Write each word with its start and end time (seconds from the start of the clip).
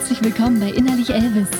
Herzlich 0.00 0.24
willkommen 0.24 0.58
bei 0.58 0.70
Innerlich 0.70 1.10
Elvis, 1.10 1.50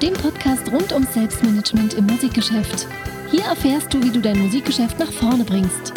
dem 0.00 0.14
Podcast 0.14 0.70
rund 0.70 0.92
ums 0.92 1.12
Selbstmanagement 1.14 1.94
im 1.94 2.06
Musikgeschäft. 2.06 2.86
Hier 3.28 3.42
erfährst 3.42 3.92
du, 3.92 4.00
wie 4.00 4.12
du 4.12 4.20
dein 4.20 4.38
Musikgeschäft 4.38 5.00
nach 5.00 5.10
vorne 5.10 5.42
bringst. 5.42 5.92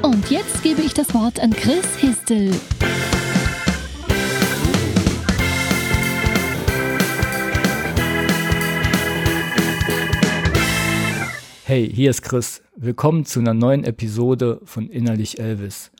Und 0.00 0.30
jetzt 0.30 0.62
gebe 0.62 0.80
ich 0.80 0.94
das 0.94 1.12
Wort 1.12 1.38
an 1.38 1.50
Chris 1.50 1.84
Histel. 1.98 2.50
Hey, 11.64 11.92
hier 11.94 12.08
ist 12.08 12.22
Chris. 12.22 12.62
Willkommen 12.74 13.26
zu 13.26 13.40
einer 13.40 13.52
neuen 13.52 13.84
Episode 13.84 14.62
von 14.64 14.88
Innerlich 14.88 15.38
Elvis. 15.38 15.90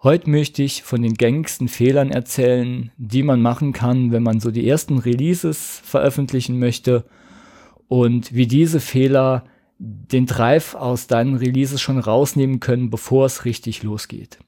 Heute 0.00 0.30
möchte 0.30 0.62
ich 0.62 0.84
von 0.84 1.02
den 1.02 1.14
gängigsten 1.14 1.66
Fehlern 1.66 2.12
erzählen, 2.12 2.92
die 2.98 3.24
man 3.24 3.42
machen 3.42 3.72
kann, 3.72 4.12
wenn 4.12 4.22
man 4.22 4.38
so 4.38 4.52
die 4.52 4.68
ersten 4.68 4.98
Releases 4.98 5.82
veröffentlichen 5.84 6.60
möchte 6.60 7.04
und 7.88 8.32
wie 8.32 8.46
diese 8.46 8.78
Fehler 8.78 9.44
den 9.78 10.26
Drive 10.26 10.76
aus 10.76 11.08
deinen 11.08 11.34
Releases 11.34 11.80
schon 11.80 11.98
rausnehmen 11.98 12.60
können, 12.60 12.90
bevor 12.90 13.26
es 13.26 13.44
richtig 13.44 13.82
losgeht. 13.82 14.38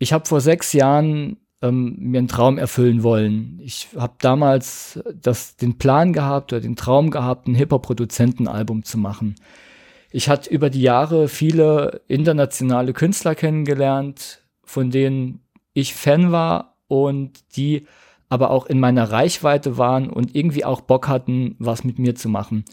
Ich 0.00 0.12
habe 0.12 0.26
vor 0.26 0.40
sechs 0.40 0.72
Jahren 0.72 1.36
ähm, 1.60 1.94
mir 2.00 2.18
einen 2.18 2.26
Traum 2.28 2.58
erfüllen 2.58 3.04
wollen. 3.04 3.60
Ich 3.62 3.90
habe 3.96 4.14
damals 4.18 5.00
das, 5.14 5.56
den 5.56 5.78
Plan 5.78 6.12
gehabt 6.12 6.52
oder 6.52 6.60
den 6.60 6.74
Traum 6.74 7.10
gehabt, 7.10 7.46
ein 7.46 7.54
Hip-Hop-Produzentenalbum 7.54 8.82
zu 8.82 8.98
machen. 8.98 9.36
Ich 10.12 10.28
hatte 10.28 10.50
über 10.50 10.68
die 10.68 10.82
Jahre 10.82 11.26
viele 11.26 12.02
internationale 12.06 12.92
Künstler 12.92 13.34
kennengelernt, 13.34 14.42
von 14.62 14.90
denen 14.90 15.40
ich 15.72 15.94
Fan 15.94 16.32
war 16.32 16.76
und 16.86 17.56
die 17.56 17.86
aber 18.28 18.50
auch 18.50 18.66
in 18.66 18.80
meiner 18.80 19.10
Reichweite 19.10 19.76
waren 19.76 20.08
und 20.08 20.34
irgendwie 20.34 20.64
auch 20.64 20.80
Bock 20.80 21.08
hatten, 21.08 21.54
was 21.58 21.84
mit 21.84 21.98
mir 21.98 22.14
zu 22.14 22.28
machen. 22.28 22.64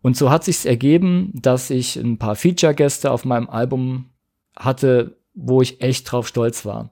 Und 0.00 0.16
so 0.16 0.30
hat 0.30 0.44
sich's 0.44 0.64
ergeben, 0.64 1.32
dass 1.34 1.70
ich 1.70 1.96
ein 1.96 2.18
paar 2.18 2.36
Feature-Gäste 2.36 3.10
auf 3.10 3.24
meinem 3.24 3.48
Album 3.48 4.10
hatte, 4.56 5.18
wo 5.34 5.60
ich 5.60 5.80
echt 5.80 6.10
drauf 6.10 6.28
stolz 6.28 6.64
war. 6.64 6.90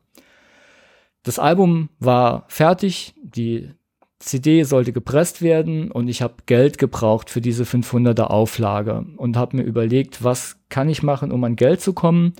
Das 1.22 1.38
Album 1.38 1.88
war 1.98 2.44
fertig, 2.48 3.14
die 3.22 3.70
CD 4.18 4.62
sollte 4.62 4.92
gepresst 4.92 5.42
werden 5.42 5.90
und 5.90 6.08
ich 6.08 6.22
habe 6.22 6.34
Geld 6.46 6.78
gebraucht 6.78 7.28
für 7.28 7.40
diese 7.40 7.64
500er 7.64 8.24
Auflage 8.24 9.04
und 9.16 9.36
habe 9.36 9.58
mir 9.58 9.62
überlegt, 9.62 10.24
was 10.24 10.56
kann 10.68 10.88
ich 10.88 11.02
machen, 11.02 11.30
um 11.30 11.44
an 11.44 11.56
Geld 11.56 11.80
zu 11.80 11.92
kommen. 11.92 12.32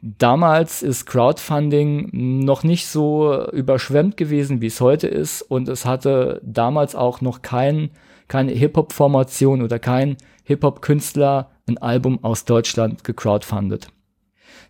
Damals 0.00 0.82
ist 0.82 1.06
Crowdfunding 1.06 2.10
noch 2.44 2.62
nicht 2.62 2.86
so 2.86 3.48
überschwemmt 3.50 4.16
gewesen, 4.16 4.60
wie 4.60 4.66
es 4.66 4.80
heute 4.80 5.08
ist 5.08 5.42
und 5.42 5.68
es 5.68 5.86
hatte 5.86 6.40
damals 6.44 6.94
auch 6.94 7.20
noch 7.20 7.42
kein, 7.42 7.90
keine 8.28 8.52
Hip-Hop-Formation 8.52 9.62
oder 9.62 9.78
kein 9.78 10.16
Hip-Hop-Künstler 10.44 11.50
ein 11.66 11.78
Album 11.78 12.22
aus 12.22 12.44
Deutschland 12.44 13.02
gecrowdfundet. 13.02 13.88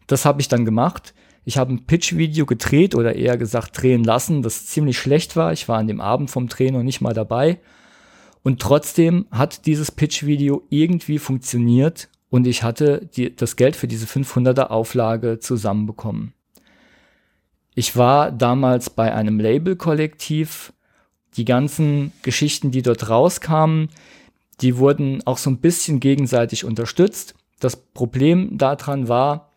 Das 0.07 0.25
habe 0.25 0.41
ich 0.41 0.49
dann 0.49 0.65
gemacht. 0.65 1.15
Ich 1.49 1.57
habe 1.57 1.73
ein 1.73 1.87
Pitch-Video 1.87 2.45
gedreht 2.45 2.95
oder 2.95 3.17
eher 3.17 3.39
gesagt 3.39 3.81
drehen 3.81 4.05
lassen, 4.05 4.43
das 4.43 4.67
ziemlich 4.67 4.99
schlecht 4.99 5.35
war. 5.35 5.51
Ich 5.51 5.67
war 5.67 5.79
an 5.79 5.87
dem 5.87 5.99
Abend 5.99 6.31
vom 6.31 6.47
Drehen 6.47 6.75
noch 6.75 6.83
nicht 6.83 7.01
mal 7.01 7.15
dabei. 7.15 7.59
Und 8.43 8.61
trotzdem 8.61 9.25
hat 9.31 9.65
dieses 9.65 9.91
Pitch-Video 9.91 10.67
irgendwie 10.69 11.19
funktioniert 11.19 12.11
und 12.29 12.47
ich 12.47 12.65
hatte 12.65 13.09
die, 13.17 13.35
das 13.35 13.57
Geld 13.57 13.77
für 13.77 13.89
diese 13.89 14.05
500er 14.05 14.65
Auflage 14.65 15.39
zusammenbekommen. 15.39 16.35
Ich 17.75 17.97
war 17.97 18.31
damals 18.31 18.91
bei 18.91 19.15
einem 19.15 19.41
Label-Kollektiv. 19.41 20.75
Die 21.39 21.47
ganzen 21.47 22.13
Geschichten, 22.21 22.73
die 22.73 22.83
dort 22.83 23.09
rauskamen, 23.09 23.89
die 24.61 24.77
wurden 24.77 25.27
auch 25.27 25.39
so 25.39 25.49
ein 25.49 25.61
bisschen 25.61 25.99
gegenseitig 25.99 26.67
unterstützt. 26.67 27.35
Das 27.59 27.75
Problem 27.75 28.59
daran 28.59 29.09
war, 29.09 29.48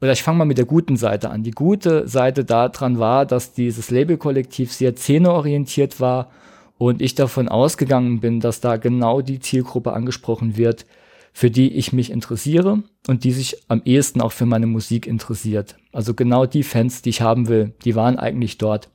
oder 0.00 0.12
ich 0.12 0.22
fange 0.22 0.38
mal 0.38 0.44
mit 0.44 0.58
der 0.58 0.64
guten 0.64 0.96
Seite 0.96 1.30
an. 1.30 1.42
Die 1.42 1.50
gute 1.50 2.08
Seite 2.08 2.44
daran 2.44 2.98
war, 2.98 3.26
dass 3.26 3.52
dieses 3.52 3.90
Labelkollektiv 3.90 4.72
sehr 4.72 4.96
zähneorientiert 4.96 6.00
war 6.00 6.30
und 6.78 7.02
ich 7.02 7.14
davon 7.14 7.48
ausgegangen 7.48 8.20
bin, 8.20 8.40
dass 8.40 8.60
da 8.60 8.78
genau 8.78 9.20
die 9.20 9.40
Zielgruppe 9.40 9.92
angesprochen 9.92 10.56
wird, 10.56 10.86
für 11.32 11.50
die 11.50 11.72
ich 11.74 11.92
mich 11.92 12.10
interessiere 12.10 12.82
und 13.06 13.24
die 13.24 13.32
sich 13.32 13.62
am 13.68 13.82
ehesten 13.84 14.22
auch 14.22 14.32
für 14.32 14.46
meine 14.46 14.66
Musik 14.66 15.06
interessiert. 15.06 15.76
Also 15.92 16.14
genau 16.14 16.46
die 16.46 16.62
Fans, 16.62 17.02
die 17.02 17.10
ich 17.10 17.20
haben 17.20 17.48
will, 17.48 17.74
die 17.84 17.94
waren 17.94 18.18
eigentlich 18.18 18.56
dort. 18.56 18.88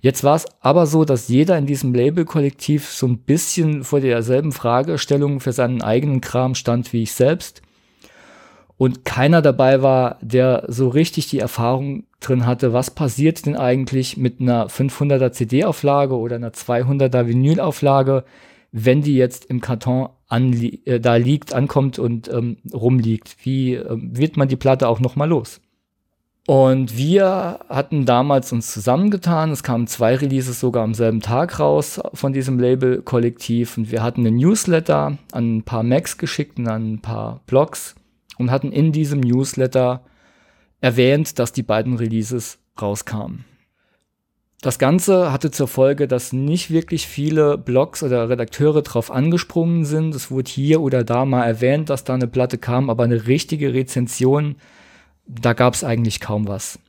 Jetzt 0.00 0.22
war 0.22 0.36
es 0.36 0.46
aber 0.60 0.86
so, 0.86 1.04
dass 1.04 1.26
jeder 1.26 1.58
in 1.58 1.66
diesem 1.66 1.92
Labelkollektiv 1.92 2.88
so 2.88 3.08
ein 3.08 3.18
bisschen 3.18 3.82
vor 3.82 3.98
derselben 3.98 4.52
Fragestellung 4.52 5.40
für 5.40 5.50
seinen 5.50 5.82
eigenen 5.82 6.20
Kram 6.20 6.54
stand 6.54 6.92
wie 6.92 7.02
ich 7.02 7.12
selbst 7.12 7.62
und 8.78 9.04
keiner 9.04 9.42
dabei 9.42 9.82
war, 9.82 10.18
der 10.22 10.64
so 10.68 10.88
richtig 10.88 11.28
die 11.28 11.40
Erfahrung 11.40 12.04
drin 12.20 12.46
hatte, 12.46 12.72
was 12.72 12.92
passiert 12.92 13.44
denn 13.44 13.56
eigentlich 13.56 14.16
mit 14.16 14.40
einer 14.40 14.68
500er 14.68 15.32
CD-Auflage 15.32 16.16
oder 16.16 16.36
einer 16.36 16.52
200er 16.52 17.26
Vinyl-Auflage, 17.26 18.24
wenn 18.70 19.02
die 19.02 19.16
jetzt 19.16 19.46
im 19.46 19.60
Karton 19.60 20.10
äh, 20.30 21.00
da 21.00 21.16
liegt, 21.16 21.54
ankommt 21.54 21.98
und 21.98 22.28
ähm, 22.28 22.58
rumliegt. 22.72 23.36
Wie 23.42 23.74
äh, 23.74 23.84
wird 23.90 24.36
man 24.36 24.46
die 24.46 24.56
Platte 24.56 24.88
auch 24.88 25.00
nochmal 25.00 25.28
los? 25.28 25.60
Und 26.46 26.96
wir 26.96 27.60
hatten 27.68 28.06
damals 28.06 28.52
uns 28.52 28.72
zusammengetan. 28.72 29.50
Es 29.50 29.64
kamen 29.64 29.86
zwei 29.88 30.14
Releases 30.14 30.60
sogar 30.60 30.84
am 30.84 30.94
selben 30.94 31.20
Tag 31.20 31.58
raus 31.58 32.00
von 32.14 32.32
diesem 32.32 32.58
Label-Kollektiv. 32.60 33.76
Und 33.76 33.90
wir 33.90 34.02
hatten 34.02 34.24
einen 34.24 34.36
Newsletter 34.36 35.18
an 35.32 35.56
ein 35.56 35.62
paar 35.64 35.82
Macs 35.82 36.16
geschickt 36.16 36.58
und 36.58 36.68
an 36.68 36.92
ein 36.94 37.02
paar 37.02 37.40
Blogs 37.46 37.96
und 38.38 38.50
hatten 38.50 38.72
in 38.72 38.92
diesem 38.92 39.20
Newsletter 39.20 40.04
erwähnt, 40.80 41.38
dass 41.38 41.52
die 41.52 41.62
beiden 41.62 41.96
Releases 41.96 42.58
rauskamen. 42.80 43.44
Das 44.60 44.80
Ganze 44.80 45.30
hatte 45.30 45.52
zur 45.52 45.68
Folge, 45.68 46.08
dass 46.08 46.32
nicht 46.32 46.70
wirklich 46.70 47.06
viele 47.06 47.56
Blogs 47.58 48.02
oder 48.02 48.28
Redakteure 48.28 48.82
drauf 48.82 49.10
angesprungen 49.10 49.84
sind. 49.84 50.14
Es 50.16 50.32
wurde 50.32 50.50
hier 50.50 50.80
oder 50.80 51.04
da 51.04 51.24
mal 51.24 51.44
erwähnt, 51.44 51.90
dass 51.90 52.02
da 52.02 52.14
eine 52.14 52.26
Platte 52.26 52.58
kam, 52.58 52.90
aber 52.90 53.04
eine 53.04 53.28
richtige 53.28 53.72
Rezension, 53.72 54.56
da 55.26 55.52
gab 55.52 55.74
es 55.74 55.84
eigentlich 55.84 56.18
kaum 56.18 56.48
was. 56.48 56.80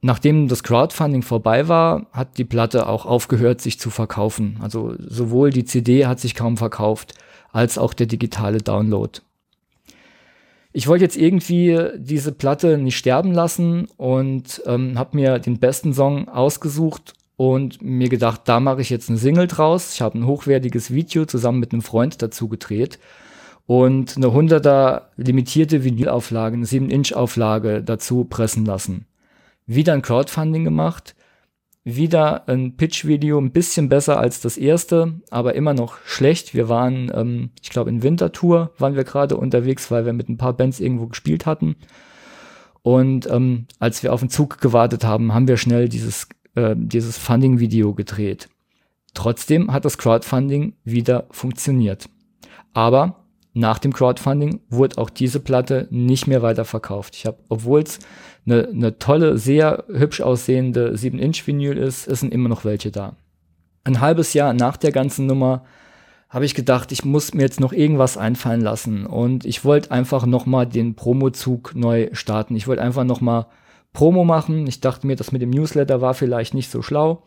Nachdem 0.00 0.46
das 0.46 0.62
Crowdfunding 0.62 1.22
vorbei 1.22 1.66
war, 1.66 2.06
hat 2.12 2.38
die 2.38 2.44
Platte 2.44 2.86
auch 2.86 3.06
aufgehört, 3.06 3.60
sich 3.60 3.80
zu 3.80 3.90
verkaufen. 3.90 4.58
Also 4.60 4.94
sowohl 4.98 5.50
die 5.50 5.64
CD 5.64 6.06
hat 6.06 6.20
sich 6.20 6.36
kaum 6.36 6.56
verkauft, 6.56 7.14
als 7.50 7.78
auch 7.78 7.94
der 7.94 8.06
digitale 8.06 8.58
Download 8.58 9.18
ich 10.76 10.88
wollte 10.88 11.04
jetzt 11.04 11.16
irgendwie 11.16 11.88
diese 11.96 12.32
Platte 12.32 12.76
nicht 12.76 12.98
sterben 12.98 13.32
lassen 13.32 13.88
und 13.96 14.60
ähm, 14.66 14.98
habe 14.98 15.16
mir 15.16 15.38
den 15.38 15.58
besten 15.58 15.94
Song 15.94 16.28
ausgesucht 16.28 17.14
und 17.36 17.80
mir 17.80 18.10
gedacht, 18.10 18.42
da 18.44 18.60
mache 18.60 18.82
ich 18.82 18.90
jetzt 18.90 19.08
eine 19.08 19.16
Single 19.16 19.46
draus. 19.46 19.94
Ich 19.94 20.02
habe 20.02 20.18
ein 20.18 20.26
hochwertiges 20.26 20.92
Video 20.92 21.24
zusammen 21.24 21.60
mit 21.60 21.72
einem 21.72 21.80
Freund 21.80 22.20
dazu 22.20 22.48
gedreht 22.48 22.98
und 23.64 24.18
eine 24.18 24.26
100er 24.26 25.04
limitierte 25.16 25.82
Vinylauflage, 25.82 26.56
eine 26.56 26.66
7-Inch-Auflage 26.66 27.82
dazu 27.82 28.24
pressen 28.24 28.66
lassen. 28.66 29.06
Wieder 29.64 29.94
ein 29.94 30.02
Crowdfunding 30.02 30.64
gemacht 30.64 31.15
wieder 31.86 32.48
ein 32.48 32.76
Pitch-Video, 32.76 33.38
ein 33.38 33.52
bisschen 33.52 33.88
besser 33.88 34.18
als 34.18 34.40
das 34.40 34.56
erste, 34.56 35.20
aber 35.30 35.54
immer 35.54 35.72
noch 35.72 35.98
schlecht. 36.04 36.52
Wir 36.52 36.68
waren, 36.68 37.12
ähm, 37.14 37.50
ich 37.62 37.70
glaube, 37.70 37.90
in 37.90 38.02
Wintertour 38.02 38.72
waren 38.76 38.96
wir 38.96 39.04
gerade 39.04 39.36
unterwegs, 39.36 39.88
weil 39.92 40.04
wir 40.04 40.12
mit 40.12 40.28
ein 40.28 40.36
paar 40.36 40.52
Bands 40.52 40.80
irgendwo 40.80 41.06
gespielt 41.06 41.46
hatten. 41.46 41.76
Und 42.82 43.30
ähm, 43.30 43.66
als 43.78 44.02
wir 44.02 44.12
auf 44.12 44.18
den 44.18 44.30
Zug 44.30 44.60
gewartet 44.60 45.04
haben, 45.04 45.32
haben 45.32 45.46
wir 45.46 45.56
schnell 45.56 45.88
dieses, 45.88 46.26
äh, 46.56 46.74
dieses 46.76 47.18
Funding-Video 47.18 47.94
gedreht. 47.94 48.48
Trotzdem 49.14 49.72
hat 49.72 49.84
das 49.84 49.96
Crowdfunding 49.96 50.74
wieder 50.82 51.28
funktioniert. 51.30 52.08
Aber 52.74 53.25
nach 53.56 53.78
dem 53.78 53.92
Crowdfunding 53.92 54.60
wurde 54.68 54.98
auch 54.98 55.08
diese 55.08 55.40
Platte 55.40 55.88
nicht 55.90 56.26
mehr 56.26 56.42
weiter 56.42 56.66
verkauft. 56.66 57.16
Ich 57.16 57.24
habe, 57.24 57.38
obwohl 57.48 57.80
es 57.80 57.98
eine, 58.44 58.68
eine 58.68 58.98
tolle, 58.98 59.38
sehr 59.38 59.84
hübsch 59.88 60.20
aussehende 60.20 60.92
7-Inch-Vinyl 60.94 61.78
ist, 61.78 62.06
es 62.06 62.20
sind 62.20 62.34
immer 62.34 62.50
noch 62.50 62.66
welche 62.66 62.90
da. 62.90 63.16
Ein 63.84 64.00
halbes 64.00 64.34
Jahr 64.34 64.52
nach 64.52 64.76
der 64.76 64.92
ganzen 64.92 65.26
Nummer 65.26 65.64
habe 66.28 66.44
ich 66.44 66.54
gedacht, 66.54 66.92
ich 66.92 67.04
muss 67.04 67.32
mir 67.32 67.42
jetzt 67.42 67.60
noch 67.60 67.72
irgendwas 67.72 68.18
einfallen 68.18 68.60
lassen 68.60 69.06
und 69.06 69.46
ich 69.46 69.64
wollte 69.64 69.90
einfach 69.90 70.26
noch 70.26 70.44
mal 70.44 70.66
den 70.66 70.94
Promozug 70.94 71.74
neu 71.74 72.10
starten. 72.12 72.56
Ich 72.56 72.68
wollte 72.68 72.82
einfach 72.82 73.04
noch 73.04 73.22
mal 73.22 73.46
Promo 73.94 74.24
machen. 74.24 74.66
Ich 74.66 74.80
dachte 74.82 75.06
mir, 75.06 75.16
das 75.16 75.32
mit 75.32 75.40
dem 75.40 75.50
Newsletter 75.50 76.02
war 76.02 76.12
vielleicht 76.12 76.52
nicht 76.52 76.70
so 76.70 76.82
schlau. 76.82 77.22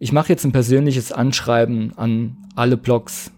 Ich 0.00 0.12
mache 0.12 0.30
jetzt 0.30 0.44
ein 0.44 0.50
persönliches 0.50 1.12
Anschreiben 1.12 1.96
an 1.96 2.36
alle 2.56 2.76
Blogs. 2.76 3.30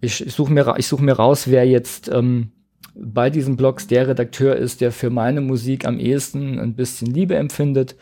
Ich, 0.00 0.24
ich 0.24 0.32
suche 0.32 0.52
mir, 0.52 0.74
such 0.80 1.00
mir 1.00 1.14
raus, 1.14 1.48
wer 1.48 1.66
jetzt 1.66 2.08
ähm, 2.08 2.52
bei 2.94 3.30
diesen 3.30 3.56
Blogs 3.56 3.86
der 3.86 4.08
Redakteur 4.08 4.56
ist, 4.56 4.80
der 4.80 4.92
für 4.92 5.10
meine 5.10 5.40
Musik 5.40 5.86
am 5.86 5.98
ehesten 5.98 6.58
ein 6.58 6.74
bisschen 6.74 7.08
Liebe 7.12 7.36
empfindet 7.36 7.96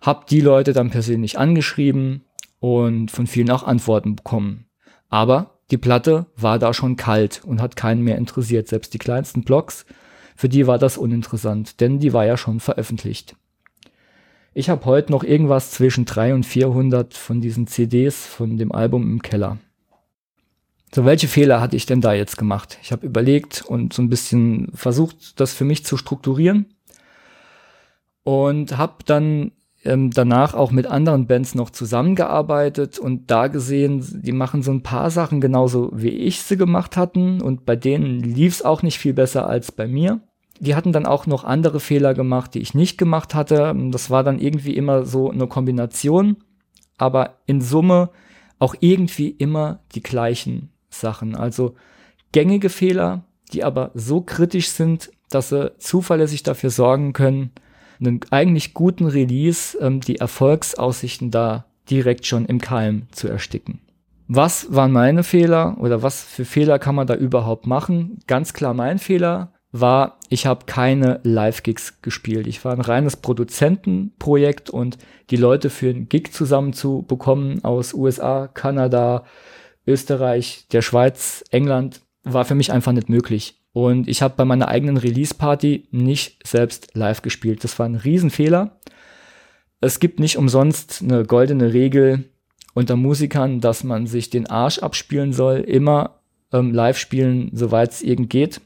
Hab 0.00 0.26
die 0.26 0.40
Leute 0.40 0.72
dann 0.72 0.90
persönlich 0.90 1.38
angeschrieben 1.38 2.24
und 2.60 3.10
von 3.10 3.26
vielen 3.26 3.50
auch 3.50 3.64
Antworten 3.64 4.16
bekommen. 4.16 4.66
Aber 5.08 5.60
die 5.70 5.78
Platte 5.78 6.26
war 6.36 6.58
da 6.58 6.72
schon 6.72 6.96
kalt 6.96 7.42
und 7.44 7.60
hat 7.60 7.76
keinen 7.76 8.02
mehr 8.02 8.18
interessiert. 8.18 8.68
Selbst 8.68 8.94
die 8.94 8.98
kleinsten 8.98 9.42
Blogs, 9.42 9.84
für 10.36 10.48
die 10.48 10.66
war 10.66 10.78
das 10.78 10.98
uninteressant, 10.98 11.80
denn 11.80 11.98
die 11.98 12.12
war 12.12 12.24
ja 12.24 12.36
schon 12.36 12.60
veröffentlicht. 12.60 13.36
Ich 14.54 14.70
habe 14.70 14.84
heute 14.84 15.12
noch 15.12 15.24
irgendwas 15.24 15.72
zwischen 15.72 16.04
300 16.04 16.34
und 16.34 16.46
400 16.46 17.14
von 17.14 17.40
diesen 17.40 17.66
CDs 17.66 18.26
von 18.26 18.56
dem 18.56 18.72
Album 18.72 19.02
im 19.02 19.22
Keller. 19.22 19.58
So, 20.94 21.04
welche 21.04 21.28
Fehler 21.28 21.60
hatte 21.60 21.76
ich 21.76 21.86
denn 21.86 22.00
da 22.00 22.12
jetzt 22.12 22.38
gemacht? 22.38 22.78
Ich 22.82 22.92
habe 22.92 23.06
überlegt 23.06 23.62
und 23.66 23.92
so 23.92 24.02
ein 24.02 24.08
bisschen 24.08 24.70
versucht, 24.74 25.38
das 25.40 25.52
für 25.52 25.64
mich 25.64 25.84
zu 25.84 25.96
strukturieren 25.96 26.66
und 28.22 28.76
habe 28.78 29.04
dann 29.04 29.52
ähm, 29.84 30.10
danach 30.10 30.54
auch 30.54 30.70
mit 30.70 30.86
anderen 30.86 31.26
Bands 31.26 31.54
noch 31.54 31.70
zusammengearbeitet 31.70 32.98
und 32.98 33.30
da 33.30 33.48
gesehen, 33.48 34.04
die 34.22 34.32
machen 34.32 34.62
so 34.62 34.70
ein 34.70 34.82
paar 34.82 35.10
Sachen 35.10 35.40
genauso 35.40 35.90
wie 35.92 36.10
ich 36.10 36.42
sie 36.42 36.56
gemacht 36.56 36.96
hatten 36.96 37.42
und 37.42 37.66
bei 37.66 37.76
denen 37.76 38.20
lief 38.20 38.54
es 38.54 38.64
auch 38.64 38.82
nicht 38.82 38.98
viel 38.98 39.12
besser 39.12 39.48
als 39.48 39.72
bei 39.72 39.86
mir 39.86 40.20
die 40.60 40.74
hatten 40.74 40.92
dann 40.92 41.06
auch 41.06 41.26
noch 41.26 41.44
andere 41.44 41.80
Fehler 41.80 42.14
gemacht, 42.14 42.54
die 42.54 42.60
ich 42.60 42.74
nicht 42.74 42.98
gemacht 42.98 43.34
hatte. 43.34 43.74
Das 43.90 44.10
war 44.10 44.24
dann 44.24 44.38
irgendwie 44.38 44.76
immer 44.76 45.04
so 45.04 45.30
eine 45.30 45.46
Kombination, 45.46 46.36
aber 46.98 47.38
in 47.46 47.60
Summe 47.60 48.10
auch 48.58 48.74
irgendwie 48.80 49.28
immer 49.28 49.80
die 49.94 50.02
gleichen 50.02 50.70
Sachen. 51.00 51.34
Also 51.34 51.74
gängige 52.32 52.68
Fehler, 52.68 53.24
die 53.52 53.64
aber 53.64 53.90
so 53.94 54.20
kritisch 54.20 54.68
sind, 54.68 55.10
dass 55.30 55.48
sie 55.50 55.72
zuverlässig 55.78 56.42
dafür 56.42 56.70
sorgen 56.70 57.12
können, 57.12 57.50
einen 58.00 58.20
eigentlich 58.30 58.74
guten 58.74 59.06
Release, 59.06 59.76
ähm, 59.80 60.00
die 60.00 60.16
Erfolgsaussichten 60.16 61.30
da 61.30 61.66
direkt 61.90 62.26
schon 62.26 62.46
im 62.46 62.60
Keim 62.60 63.06
zu 63.10 63.28
ersticken. 63.28 63.80
Was 64.28 64.74
waren 64.74 64.90
meine 64.90 65.22
Fehler 65.22 65.76
oder 65.78 66.02
was 66.02 66.22
für 66.22 66.44
Fehler 66.44 66.78
kann 66.78 66.96
man 66.96 67.06
da 67.06 67.14
überhaupt 67.14 67.66
machen? 67.66 68.18
Ganz 68.26 68.52
klar 68.52 68.74
mein 68.74 68.98
Fehler 68.98 69.52
war, 69.70 70.18
ich 70.28 70.46
habe 70.46 70.66
keine 70.66 71.20
Live-Gigs 71.22 72.02
gespielt. 72.02 72.46
Ich 72.46 72.64
war 72.64 72.72
ein 72.72 72.80
reines 72.80 73.16
Produzentenprojekt 73.16 74.70
und 74.70 74.98
die 75.30 75.36
Leute 75.36 75.70
für 75.70 75.90
einen 75.90 76.08
Gig 76.08 76.32
zusammen 76.32 76.72
zu 76.72 77.04
bekommen 77.06 77.64
aus 77.64 77.94
USA, 77.94 78.48
Kanada, 78.48 79.24
Österreich, 79.86 80.66
der 80.72 80.82
Schweiz, 80.82 81.44
England, 81.50 82.00
war 82.24 82.44
für 82.44 82.54
mich 82.54 82.72
einfach 82.72 82.92
nicht 82.92 83.08
möglich. 83.08 83.60
Und 83.72 84.08
ich 84.08 84.22
habe 84.22 84.34
bei 84.36 84.44
meiner 84.44 84.68
eigenen 84.68 84.96
Release-Party 84.96 85.88
nicht 85.90 86.46
selbst 86.46 86.94
live 86.94 87.22
gespielt. 87.22 87.62
Das 87.62 87.78
war 87.78 87.86
ein 87.86 87.94
Riesenfehler. 87.94 88.80
Es 89.80 90.00
gibt 90.00 90.18
nicht 90.18 90.38
umsonst 90.38 91.02
eine 91.02 91.24
goldene 91.24 91.72
Regel 91.72 92.24
unter 92.74 92.96
Musikern, 92.96 93.60
dass 93.60 93.84
man 93.84 94.06
sich 94.06 94.30
den 94.30 94.46
Arsch 94.46 94.78
abspielen 94.78 95.32
soll, 95.32 95.58
immer 95.58 96.20
ähm, 96.52 96.72
live 96.72 96.98
spielen, 96.98 97.50
soweit 97.52 97.92
es 97.92 98.02
irgend 98.02 98.30
geht. 98.30 98.60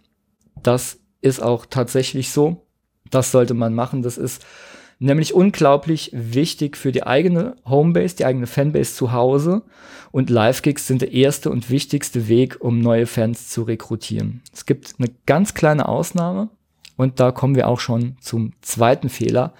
Das 0.63 0.99
ist 1.21 1.43
auch 1.43 1.67
tatsächlich 1.67 2.31
so. 2.31 2.67
Das 3.11 3.33
sollte 3.33 3.55
man 3.55 3.75
machen. 3.75 4.03
Das 4.03 4.17
ist 4.17 4.45
nämlich 5.01 5.35
unglaublich 5.35 6.11
wichtig 6.13 6.77
für 6.77 6.93
die 6.93 7.03
eigene 7.03 7.57
Homebase, 7.65 8.15
die 8.15 8.25
eigene 8.25 8.47
Fanbase 8.47 8.95
zu 8.95 9.13
Hause. 9.13 9.63
Und 10.13 10.31
Live-Gigs 10.31 10.87
sind 10.87 11.03
der 11.03 11.13
erste 11.13 11.51
und 11.51 11.71
wichtigste 11.71 12.29
Weg, 12.29 12.59
um 12.61 12.79
neue 12.79 13.07
Fans 13.07 13.49
zu 13.49 13.63
rekrutieren. 13.63 14.43
Es 14.53 14.67
gibt 14.67 14.95
eine 14.99 15.09
ganz 15.27 15.55
kleine 15.55 15.89
Ausnahme 15.89 16.51
und 16.97 17.19
da 17.19 17.33
kommen 17.33 17.57
wir 17.57 17.67
auch 17.67 17.81
schon 17.81 18.17
zum 18.21 18.53
zweiten 18.61 19.09
Fehler, 19.09 19.55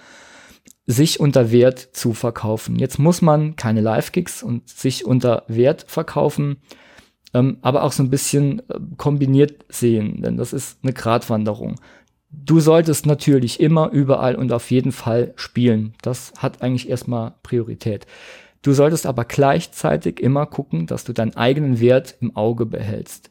sich 0.85 1.19
unter 1.19 1.51
Wert 1.51 1.79
zu 1.93 2.13
verkaufen. 2.13 2.77
Jetzt 2.77 2.99
muss 2.99 3.21
man 3.21 3.55
keine 3.55 3.81
Live-Gigs 3.81 4.43
und 4.43 4.69
sich 4.69 5.05
unter 5.05 5.43
Wert 5.47 5.85
verkaufen 5.87 6.57
ähm, 7.33 7.57
aber 7.61 7.83
auch 7.83 7.91
so 7.91 8.03
ein 8.03 8.09
bisschen 8.09 8.59
äh, 8.69 8.79
kombiniert 8.97 9.65
sehen, 9.69 10.21
denn 10.21 10.37
das 10.37 10.53
ist 10.53 10.79
eine 10.83 10.93
Gratwanderung. 10.93 11.79
Du 12.31 12.59
solltest 12.59 13.05
natürlich 13.05 13.59
immer, 13.59 13.91
überall 13.91 14.35
und 14.35 14.51
auf 14.53 14.71
jeden 14.71 14.91
Fall 14.91 15.33
spielen. 15.35 15.93
Das 16.01 16.33
hat 16.37 16.61
eigentlich 16.61 16.89
erstmal 16.89 17.33
Priorität. 17.43 18.07
Du 18.61 18.73
solltest 18.73 19.05
aber 19.05 19.25
gleichzeitig 19.25 20.19
immer 20.19 20.45
gucken, 20.45 20.87
dass 20.87 21.03
du 21.03 21.13
deinen 21.13 21.35
eigenen 21.35 21.79
Wert 21.79 22.15
im 22.21 22.35
Auge 22.35 22.65
behältst. 22.65 23.29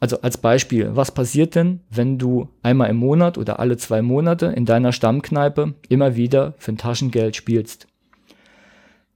Also 0.00 0.20
als 0.20 0.38
Beispiel, 0.38 0.90
was 0.94 1.12
passiert 1.12 1.54
denn, 1.54 1.80
wenn 1.90 2.18
du 2.18 2.48
einmal 2.62 2.90
im 2.90 2.96
Monat 2.96 3.38
oder 3.38 3.60
alle 3.60 3.76
zwei 3.76 4.02
Monate 4.02 4.46
in 4.46 4.66
deiner 4.66 4.92
Stammkneipe 4.92 5.74
immer 5.88 6.16
wieder 6.16 6.54
für 6.58 6.72
ein 6.72 6.78
Taschengeld 6.78 7.36
spielst? 7.36 7.86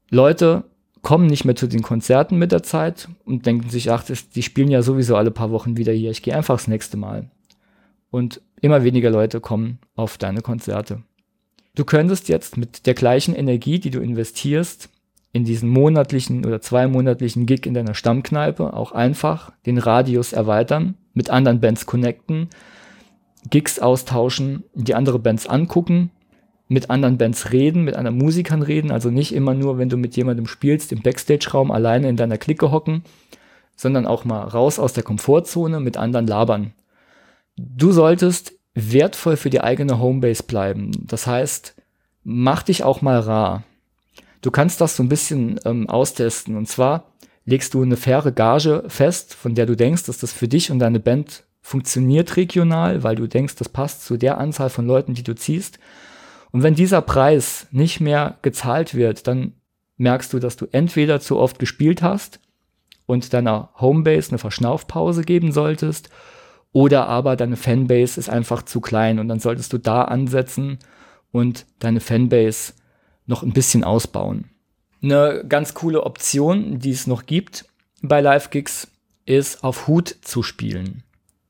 Leute 0.09 0.65
kommen 1.03 1.27
nicht 1.27 1.45
mehr 1.45 1.57
zu 1.57 1.67
den 1.67 1.83
Konzerten 1.83 2.37
mit 2.37 2.53
der 2.53 2.63
Zeit 2.63 3.09
und 3.25 3.47
denken 3.47 3.71
sich, 3.71 3.91
ach, 3.91 4.05
die 4.05 4.43
spielen 4.43 4.71
ja 4.71 4.83
sowieso 4.83 5.17
alle 5.17 5.31
paar 5.31 5.51
Wochen 5.51 5.77
wieder 5.77 5.93
hier, 5.93 6.11
ich 6.11 6.23
gehe 6.23 6.37
einfach 6.37 6.57
das 6.57 6.69
nächste 6.69 6.97
Mal. 6.97 7.31
Und 8.11 8.41
immer 8.61 8.85
weniger 8.85 9.11
Leute 9.11 9.41
kommen 9.41 9.79
auf 9.95 10.19
deine 10.19 10.41
Konzerte. 10.43 11.03
Du 11.75 11.85
könntest 11.85 12.29
jetzt 12.29 12.57
mit 12.57 12.87
der 12.87 12.95
gleichen 12.95 13.35
Energie, 13.35 13.79
die 13.79 13.91
du 13.91 14.01
investierst, 14.01 14.91
in 15.33 15.45
diesen 15.45 15.69
monatlichen 15.69 16.45
oder 16.45 16.61
zweimonatlichen 16.61 17.47
Gig 17.47 17.65
in 17.65 17.75
deiner 17.75 17.95
Stammkneipe 17.95 18.75
auch 18.75 18.91
einfach 18.91 19.53
den 19.65 19.79
Radius 19.79 20.33
erweitern, 20.33 20.97
mit 21.15 21.31
anderen 21.31 21.61
Bands 21.61 21.87
connecten, 21.87 22.49
Gigs 23.49 23.79
austauschen, 23.79 24.65
die 24.75 24.95
andere 24.95 25.21
Bands 25.21 25.47
angucken 25.47 26.11
mit 26.71 26.89
anderen 26.89 27.19
Bands 27.19 27.51
reden, 27.51 27.83
mit 27.83 27.97
anderen 27.97 28.17
Musikern 28.17 28.63
reden, 28.63 28.93
also 28.93 29.11
nicht 29.11 29.35
immer 29.35 29.55
nur, 29.55 29.77
wenn 29.77 29.89
du 29.89 29.97
mit 29.97 30.17
jemandem 30.17 30.47
spielst, 30.47 30.93
im 30.93 31.03
Backstage-Raum 31.03 31.73
alleine 31.73 32.09
in 32.09 32.17
deiner 32.17 32.39
Clique 32.39 32.71
hocken, 32.71 33.03
sondern 33.75 34.07
auch 34.07 34.25
mal 34.25 34.43
raus 34.43 34.79
aus 34.79 34.93
der 34.93 35.03
Komfortzone 35.03 35.81
mit 35.81 35.97
anderen 35.97 36.29
labern. 36.29 36.73
Du 37.57 37.93
solltest 37.93 38.53
wertvoll 38.75 39.37
für 39.37 39.51
die 39.51 39.61
eigene 39.61 39.99
Homebase 39.99 40.43
bleiben. 40.45 40.93
Das 41.07 41.27
heißt, 41.27 41.75
mach 42.25 42.63
dich 42.63 42.85
auch 42.85 43.03
mal 43.03 43.19
rar. 43.21 43.65
Du 44.43 44.51
kannst 44.51 44.81
das 44.81 44.97
so 44.97 45.03
ein 45.03 45.09
bisschen 45.09 45.61
ähm, 45.65 45.89
austesten. 45.89 46.57
Und 46.57 46.67
zwar 46.67 47.13
legst 47.45 47.75
du 47.75 47.83
eine 47.83 47.97
faire 47.97 48.33
Gage 48.33 48.85
fest, 48.89 49.35
von 49.35 49.55
der 49.55 49.67
du 49.67 49.77
denkst, 49.77 50.05
dass 50.05 50.19
das 50.19 50.33
für 50.33 50.49
dich 50.49 50.71
und 50.71 50.79
deine 50.79 51.01
Band 51.01 51.45
funktioniert 51.61 52.37
regional, 52.37 53.03
weil 53.03 53.17
du 53.17 53.27
denkst, 53.27 53.57
das 53.57 53.69
passt 53.69 54.05
zu 54.05 54.17
der 54.17 54.39
Anzahl 54.39 54.71
von 54.71 54.87
Leuten, 54.87 55.15
die 55.15 55.23
du 55.23 55.35
ziehst. 55.35 55.79
Und 56.53 56.63
wenn 56.63 56.75
dieser 56.75 57.03
Preis 57.03 57.67
nicht 57.71 58.01
mehr 58.01 58.39
gezahlt 58.43 58.95
wird, 58.95 59.27
dann 59.27 59.53
merkst 59.99 60.33
du, 60.33 60.39
dass 60.39 60.57
du 60.57 60.67
entweder 60.73 61.21
zu 61.21 61.39
oft 61.39 61.59
gespielt 61.59 62.03
hast 62.03 62.41
und 63.07 63.33
deiner 63.35 63.71
Homebase 63.79 64.31
eine 64.31 64.39
Verschnaufpause 64.39 65.23
geben 65.23 65.53
solltest, 65.53 66.09
oder 66.73 67.07
aber 67.07 67.37
deine 67.37 67.57
Fanbase 67.57 68.19
ist 68.19 68.29
einfach 68.29 68.63
zu 68.63 68.81
klein 68.81 69.19
und 69.19 69.29
dann 69.29 69.41
solltest 69.41 69.73
du 69.73 69.79
da 69.79 70.05
ansetzen 70.05 70.79
und 71.33 71.67
deine 71.79 72.01
Fanbase 72.01 72.75
noch 73.27 73.43
ein 73.43 73.53
bisschen 73.53 73.85
ausbauen. 73.85 74.51
Eine 75.03 75.45
ganz 75.49 75.75
coole 75.75 76.03
Option, 76.05 76.79
die 76.79 76.91
es 76.91 77.07
noch 77.07 77.27
gibt 77.27 77.65
bei 78.03 78.21
Live-Gigs, 78.21 78.89
ist 79.25 79.65
auf 79.65 79.87
Hut 79.87 80.15
zu 80.23 80.43
spielen. 80.43 81.03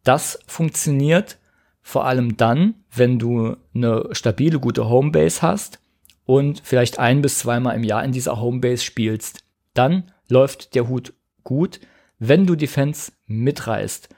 Das 0.04 0.38
funktioniert 0.46 1.38
vor 1.82 2.06
allem 2.06 2.36
dann, 2.36 2.74
wenn 2.94 3.18
du 3.18 3.56
eine 3.74 4.08
stabile, 4.12 4.60
gute 4.60 4.88
Homebase 4.88 5.42
hast 5.42 5.80
und 6.24 6.60
vielleicht 6.64 6.98
ein 6.98 7.22
bis 7.22 7.38
zweimal 7.38 7.76
im 7.76 7.84
Jahr 7.84 8.04
in 8.04 8.12
dieser 8.12 8.40
Homebase 8.40 8.84
spielst. 8.84 9.44
Dann 9.74 10.12
läuft 10.28 10.74
der 10.74 10.88
Hut 10.88 11.12
gut, 11.42 11.80
wenn 12.18 12.46
du 12.46 12.54
die 12.54 12.66
Fans 12.66 13.12
mitreißt. 13.26 14.08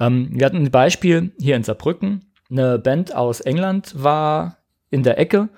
Ähm, 0.00 0.30
wir 0.32 0.46
hatten 0.46 0.56
ein 0.56 0.70
Beispiel 0.70 1.32
hier 1.38 1.56
in 1.56 1.62
Saarbrücken. 1.62 2.32
Eine 2.50 2.78
Band 2.78 3.14
aus 3.14 3.40
England 3.40 3.92
war 4.02 4.56
in 4.90 5.04
der 5.04 5.18
Ecke 5.18 5.48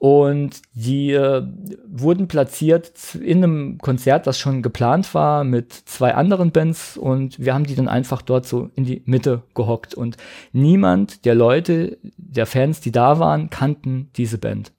und 0.00 0.62
die 0.72 1.12
äh, 1.12 1.46
wurden 1.86 2.26
platziert 2.26 3.14
in 3.16 3.44
einem 3.44 3.78
Konzert, 3.78 4.26
das 4.26 4.38
schon 4.38 4.62
geplant 4.62 5.14
war 5.14 5.44
mit 5.44 5.74
zwei 5.74 6.14
anderen 6.14 6.52
Bands 6.52 6.96
und 6.96 7.38
wir 7.38 7.52
haben 7.52 7.66
die 7.66 7.74
dann 7.74 7.86
einfach 7.86 8.22
dort 8.22 8.46
so 8.46 8.70
in 8.74 8.86
die 8.86 9.02
Mitte 9.04 9.42
gehockt 9.54 9.92
und 9.92 10.16
niemand 10.52 11.26
der 11.26 11.34
Leute, 11.34 11.98
der 12.16 12.46
Fans, 12.46 12.80
die 12.80 12.92
da 12.92 13.18
waren, 13.18 13.50
kannten 13.50 14.08
diese 14.16 14.38
Band. 14.38 14.72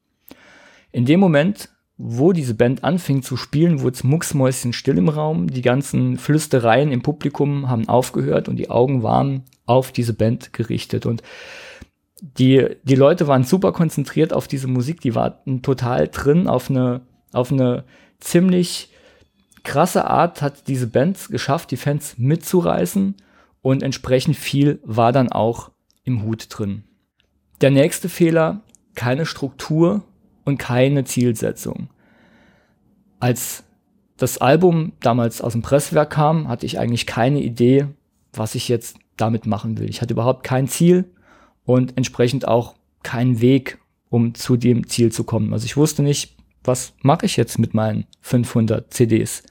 In 0.92 1.06
dem 1.06 1.20
Moment, 1.20 1.70
wo 2.03 2.34
diese 2.34 2.55
Band 2.55 2.84
anfing 2.84 3.22
zu 3.22 3.38
spielen, 3.38 3.81
wurde 3.81 3.93
es 3.93 4.03
mucksmäuschen 4.03 4.74
still 4.74 4.98
im 4.98 5.08
Raum, 5.08 5.48
die 5.48 5.62
ganzen 5.62 6.17
Flüstereien 6.17 6.91
im 6.91 7.03
Publikum 7.03 7.70
haben 7.70 7.88
aufgehört 7.88 8.50
und 8.50 8.55
die 8.55 8.72
Augen 8.72 9.03
waren 9.03 9.43
auf 9.67 9.91
diese 9.91 10.13
Band 10.13 10.51
gerichtet. 10.51 11.05
Und 11.05 11.22
die, 12.20 12.67
die 12.84 12.96
Leute 12.96 13.27
waren 13.27 13.43
super 13.43 13.72
konzentriert 13.72 14.34
auf 14.34 14.48
diese 14.48 14.67
Musik, 14.67 15.00
die 15.01 15.13
warten 15.13 15.62
total 15.62 16.08
drin 16.08 16.48
auf 16.48 16.72
eine, 16.72 17.01
auf 17.34 17.51
eine 17.51 17.84
ziemlich 18.20 18.89
krasse 19.63 20.05
Art 20.10 20.41
hat 20.41 20.67
diese 20.67 20.88
Band 20.88 21.29
geschafft, 21.29 21.70
die 21.70 21.77
Fans 21.77 22.15
mitzureißen. 22.17 23.15
Und 23.62 23.84
entsprechend 23.84 24.38
viel 24.38 24.79
war 24.84 25.12
dann 25.12 25.31
auch 25.31 25.70
im 26.03 26.24
Hut 26.24 26.48
drin. 26.50 26.84
Der 27.62 27.70
nächste 27.70 28.10
Fehler, 28.10 28.62
keine 28.96 29.27
Struktur 29.27 30.01
und 30.45 30.57
keine 30.57 31.03
Zielsetzung. 31.03 31.89
Als 33.19 33.63
das 34.17 34.38
Album 34.39 34.93
damals 35.00 35.41
aus 35.41 35.53
dem 35.53 35.62
Presswerk 35.62 36.12
kam, 36.12 36.48
hatte 36.48 36.65
ich 36.65 36.79
eigentlich 36.79 37.05
keine 37.05 37.41
Idee, 37.41 37.88
was 38.33 38.55
ich 38.55 38.67
jetzt 38.67 38.98
damit 39.17 39.45
machen 39.45 39.77
will. 39.77 39.89
Ich 39.89 40.01
hatte 40.01 40.13
überhaupt 40.13 40.43
kein 40.43 40.67
Ziel 40.67 41.05
und 41.65 41.98
entsprechend 41.98 42.48
auch 42.48 42.75
keinen 43.03 43.41
Weg, 43.41 43.79
um 44.10 44.33
zu 44.33 44.57
dem 44.57 44.88
Ziel 44.88 45.12
zu 45.12 45.24
kommen. 45.24 45.53
Also 45.53 45.65
ich 45.65 45.77
wusste 45.77 46.03
nicht, 46.03 46.36
was 46.63 46.93
mache 47.01 47.25
ich 47.25 47.38
jetzt 47.38 47.57
mit 47.60 47.74
meinen 47.74 48.05
500 48.21 48.93
CDs. 48.93 49.43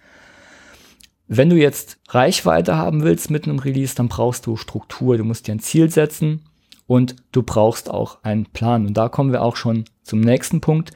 Wenn 1.27 1.51
du 1.51 1.57
jetzt 1.57 1.99
Reichweite 2.09 2.77
haben 2.77 3.03
willst 3.03 3.31
mit 3.31 3.45
einem 3.45 3.61
Release, 3.61 3.95
dann 3.95 4.09
brauchst 4.09 4.47
du 4.47 4.57
Struktur. 4.57 5.17
Du 5.17 5.25
musst 5.25 5.47
dir 5.47 5.53
ein 5.53 5.61
Ziel 5.61 5.91
setzen 5.91 6.43
und 6.91 7.15
du 7.31 7.45
brauchst 7.45 7.89
auch 7.89 8.25
einen 8.25 8.47
Plan. 8.47 8.85
Und 8.85 8.95
da 8.95 9.09
kommen 9.09 9.31
wir 9.31 9.43
auch 9.43 9.55
schon 9.55 9.85
zum 10.03 10.19
nächsten 10.19 10.61
Punkt. 10.61 10.91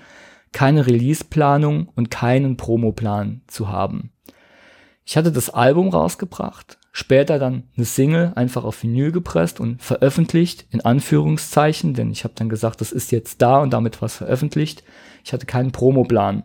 Keine 0.50 0.88
Release-Planung 0.88 1.88
und 1.94 2.10
keinen 2.10 2.56
Promo-Plan 2.56 3.42
zu 3.46 3.68
haben. 3.68 4.10
Ich 5.04 5.16
hatte 5.16 5.30
das 5.30 5.50
Album 5.50 5.90
rausgebracht, 5.90 6.78
später 6.90 7.38
dann 7.38 7.68
eine 7.76 7.86
Single 7.86 8.32
einfach 8.34 8.64
auf 8.64 8.82
Vinyl 8.82 9.12
gepresst 9.12 9.60
und 9.60 9.80
veröffentlicht, 9.84 10.66
in 10.70 10.80
Anführungszeichen, 10.80 11.94
denn 11.94 12.10
ich 12.10 12.24
habe 12.24 12.34
dann 12.34 12.48
gesagt, 12.48 12.80
das 12.80 12.90
ist 12.90 13.12
jetzt 13.12 13.40
da 13.40 13.62
und 13.62 13.72
damit 13.72 14.02
was 14.02 14.16
veröffentlicht. 14.16 14.82
Ich 15.24 15.32
hatte 15.32 15.46
keinen 15.46 15.70
Promoplan. 15.70 16.42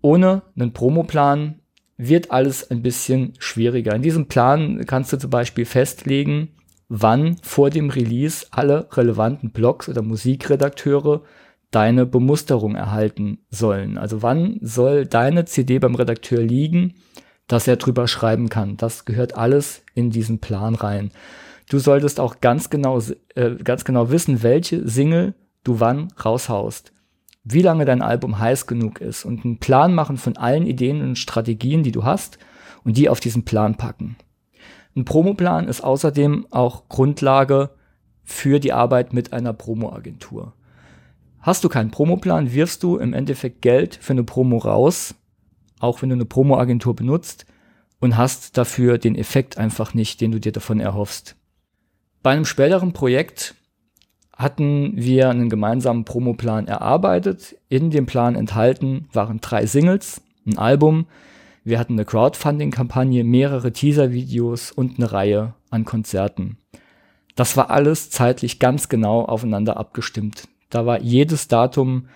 Ohne 0.00 0.40
einen 0.56 0.72
Promoplan 0.72 1.60
wird 1.98 2.30
alles 2.30 2.70
ein 2.70 2.80
bisschen 2.80 3.34
schwieriger. 3.38 3.94
In 3.94 4.00
diesem 4.00 4.26
Plan 4.26 4.86
kannst 4.86 5.12
du 5.12 5.18
zum 5.18 5.28
Beispiel 5.28 5.66
festlegen, 5.66 6.54
wann 6.90 7.36
vor 7.40 7.70
dem 7.70 7.88
Release 7.88 8.46
alle 8.50 8.88
relevanten 8.92 9.52
Blogs 9.52 9.88
oder 9.88 10.02
Musikredakteure 10.02 11.22
deine 11.70 12.04
Bemusterung 12.04 12.74
erhalten 12.74 13.38
sollen. 13.48 13.96
Also 13.96 14.22
wann 14.22 14.58
soll 14.60 15.06
deine 15.06 15.44
CD 15.44 15.78
beim 15.78 15.94
Redakteur 15.94 16.42
liegen, 16.42 16.94
dass 17.46 17.68
er 17.68 17.76
drüber 17.76 18.08
schreiben 18.08 18.48
kann. 18.48 18.76
Das 18.76 19.04
gehört 19.04 19.36
alles 19.36 19.84
in 19.94 20.10
diesen 20.10 20.40
Plan 20.40 20.74
rein. 20.74 21.12
Du 21.68 21.78
solltest 21.78 22.18
auch 22.18 22.40
ganz 22.40 22.70
genau, 22.70 23.00
äh, 23.36 23.54
ganz 23.62 23.84
genau 23.84 24.10
wissen, 24.10 24.42
welche 24.42 24.86
Single 24.88 25.34
du 25.62 25.78
wann 25.78 26.08
raushaust. 26.24 26.92
Wie 27.44 27.62
lange 27.62 27.84
dein 27.84 28.02
Album 28.02 28.40
heiß 28.40 28.66
genug 28.66 29.00
ist 29.00 29.24
und 29.24 29.44
einen 29.44 29.60
Plan 29.60 29.94
machen 29.94 30.16
von 30.16 30.36
allen 30.36 30.66
Ideen 30.66 31.00
und 31.02 31.18
Strategien, 31.18 31.84
die 31.84 31.92
du 31.92 32.02
hast 32.02 32.38
und 32.82 32.96
die 32.96 33.08
auf 33.08 33.20
diesen 33.20 33.44
Plan 33.44 33.76
packen. 33.76 34.16
Ein 35.00 35.06
Promoplan 35.06 35.66
ist 35.66 35.80
außerdem 35.80 36.48
auch 36.50 36.90
Grundlage 36.90 37.70
für 38.22 38.60
die 38.60 38.74
Arbeit 38.74 39.14
mit 39.14 39.32
einer 39.32 39.54
Promoagentur. 39.54 40.52
Hast 41.38 41.64
du 41.64 41.70
keinen 41.70 41.90
Promoplan, 41.90 42.52
wirfst 42.52 42.82
du 42.82 42.98
im 42.98 43.14
Endeffekt 43.14 43.62
Geld 43.62 43.98
für 43.98 44.12
eine 44.12 44.24
Promo 44.24 44.58
raus, 44.58 45.14
auch 45.78 46.02
wenn 46.02 46.10
du 46.10 46.16
eine 46.16 46.26
Promoagentur 46.26 46.94
benutzt 46.94 47.46
und 47.98 48.18
hast 48.18 48.58
dafür 48.58 48.98
den 48.98 49.14
Effekt 49.14 49.56
einfach 49.56 49.94
nicht, 49.94 50.20
den 50.20 50.32
du 50.32 50.38
dir 50.38 50.52
davon 50.52 50.80
erhoffst. 50.80 51.34
Bei 52.22 52.32
einem 52.32 52.44
späteren 52.44 52.92
Projekt 52.92 53.54
hatten 54.36 54.92
wir 54.96 55.30
einen 55.30 55.48
gemeinsamen 55.48 56.04
Promoplan 56.04 56.66
erarbeitet. 56.68 57.56
In 57.70 57.90
dem 57.90 58.04
Plan 58.04 58.34
enthalten 58.34 59.08
waren 59.14 59.40
drei 59.40 59.64
Singles, 59.64 60.20
ein 60.46 60.58
Album, 60.58 61.06
wir 61.64 61.78
hatten 61.78 61.94
eine 61.94 62.04
Crowdfunding-Kampagne, 62.04 63.24
mehrere 63.24 63.72
Teaser-Videos 63.72 64.72
und 64.72 64.98
eine 64.98 65.12
Reihe 65.12 65.54
an 65.70 65.84
Konzerten. 65.84 66.58
Das 67.36 67.56
war 67.56 67.70
alles 67.70 68.10
zeitlich 68.10 68.58
ganz 68.58 68.88
genau 68.88 69.24
aufeinander 69.24 69.76
abgestimmt. 69.76 70.48
Da 70.68 70.86
war 70.86 71.00
jedes 71.00 71.48
Datum 71.48 72.08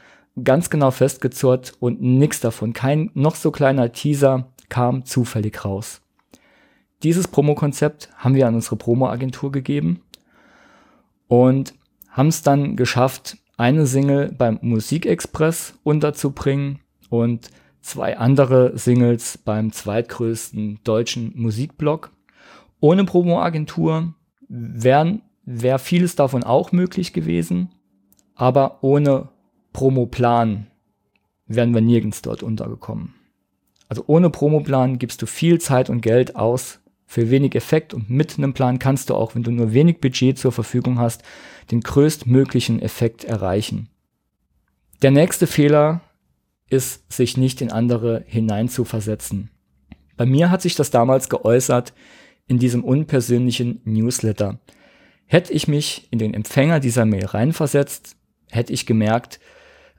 ganz 0.42 0.70
genau 0.70 0.90
festgezurrt 0.90 1.74
und 1.80 2.02
nichts 2.02 2.40
davon, 2.40 2.72
kein 2.72 3.10
noch 3.14 3.34
so 3.34 3.50
kleiner 3.50 3.92
Teaser 3.92 4.48
kam 4.68 5.04
zufällig 5.04 5.64
raus. 5.64 6.00
Dieses 7.02 7.28
Promo-Konzept 7.28 8.08
haben 8.16 8.34
wir 8.34 8.46
an 8.46 8.54
unsere 8.54 8.76
Promo-Agentur 8.76 9.52
gegeben 9.52 10.00
und 11.28 11.74
haben 12.08 12.28
es 12.28 12.42
dann 12.42 12.76
geschafft, 12.76 13.36
eine 13.56 13.86
Single 13.86 14.32
beim 14.32 14.58
Musikexpress 14.62 15.74
unterzubringen 15.84 16.80
und 17.10 17.50
zwei 17.84 18.16
andere 18.16 18.76
Singles 18.76 19.38
beim 19.38 19.72
zweitgrößten 19.72 20.80
deutschen 20.84 21.32
Musikblog. 21.36 22.10
Ohne 22.80 23.04
Promo-Agentur 23.04 24.14
wäre 24.48 25.20
wär 25.44 25.78
vieles 25.78 26.16
davon 26.16 26.42
auch 26.42 26.72
möglich 26.72 27.12
gewesen 27.12 27.70
aber 28.34 28.78
ohne 28.82 29.28
Promoplan 29.72 30.66
wären 31.46 31.74
wir 31.74 31.80
nirgends 31.80 32.22
dort 32.22 32.42
untergekommen. 32.42 33.14
Also 33.88 34.04
ohne 34.06 34.30
Promoplan 34.30 34.98
gibst 34.98 35.22
du 35.22 35.26
viel 35.26 35.60
Zeit 35.60 35.90
und 35.90 36.00
Geld 36.00 36.36
aus 36.36 36.80
für 37.06 37.30
wenig 37.30 37.54
Effekt 37.54 37.94
und 37.94 38.08
mit 38.08 38.38
einem 38.38 38.54
Plan 38.54 38.78
kannst 38.78 39.10
du 39.10 39.14
auch, 39.14 39.34
wenn 39.34 39.42
du 39.42 39.50
nur 39.50 39.72
wenig 39.72 40.00
Budget 40.00 40.38
zur 40.38 40.52
Verfügung 40.52 40.98
hast, 40.98 41.22
den 41.70 41.80
größtmöglichen 41.80 42.80
Effekt 42.80 43.24
erreichen. 43.24 43.88
Der 45.02 45.10
nächste 45.10 45.46
Fehler 45.46 46.00
ist, 46.74 47.10
sich 47.12 47.36
nicht 47.36 47.60
in 47.60 47.70
andere 47.70 48.24
hineinzuversetzen. 48.26 49.50
Bei 50.16 50.26
mir 50.26 50.50
hat 50.50 50.62
sich 50.62 50.74
das 50.74 50.90
damals 50.90 51.28
geäußert 51.28 51.92
in 52.46 52.58
diesem 52.58 52.84
unpersönlichen 52.84 53.80
Newsletter. 53.84 54.60
Hätte 55.26 55.52
ich 55.52 55.68
mich 55.68 56.08
in 56.10 56.18
den 56.18 56.34
Empfänger 56.34 56.80
dieser 56.80 57.06
Mail 57.06 57.26
reinversetzt, 57.26 58.16
hätte 58.50 58.72
ich 58.72 58.86
gemerkt, 58.86 59.40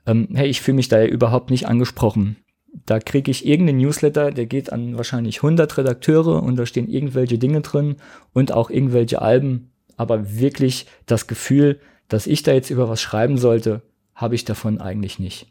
ähm, 0.06 0.28
hey, 0.32 0.48
ich 0.48 0.60
fühle 0.60 0.76
mich 0.76 0.88
da 0.88 1.00
ja 1.00 1.06
überhaupt 1.06 1.50
nicht 1.50 1.66
angesprochen. 1.66 2.36
Da 2.84 3.00
kriege 3.00 3.30
ich 3.30 3.46
irgendeinen 3.46 3.78
Newsletter, 3.78 4.30
der 4.30 4.46
geht 4.46 4.72
an 4.72 4.96
wahrscheinlich 4.96 5.38
100 5.38 5.78
Redakteure 5.78 6.42
und 6.42 6.56
da 6.56 6.66
stehen 6.66 6.88
irgendwelche 6.88 7.38
Dinge 7.38 7.62
drin 7.62 7.96
und 8.32 8.52
auch 8.52 8.70
irgendwelche 8.70 9.22
Alben. 9.22 9.72
Aber 9.96 10.38
wirklich 10.38 10.86
das 11.06 11.26
Gefühl, 11.26 11.80
dass 12.08 12.26
ich 12.26 12.42
da 12.42 12.52
jetzt 12.52 12.70
über 12.70 12.88
was 12.88 13.00
schreiben 13.00 13.38
sollte, 13.38 13.82
habe 14.14 14.34
ich 14.34 14.44
davon 14.44 14.80
eigentlich 14.80 15.18
nicht. 15.18 15.48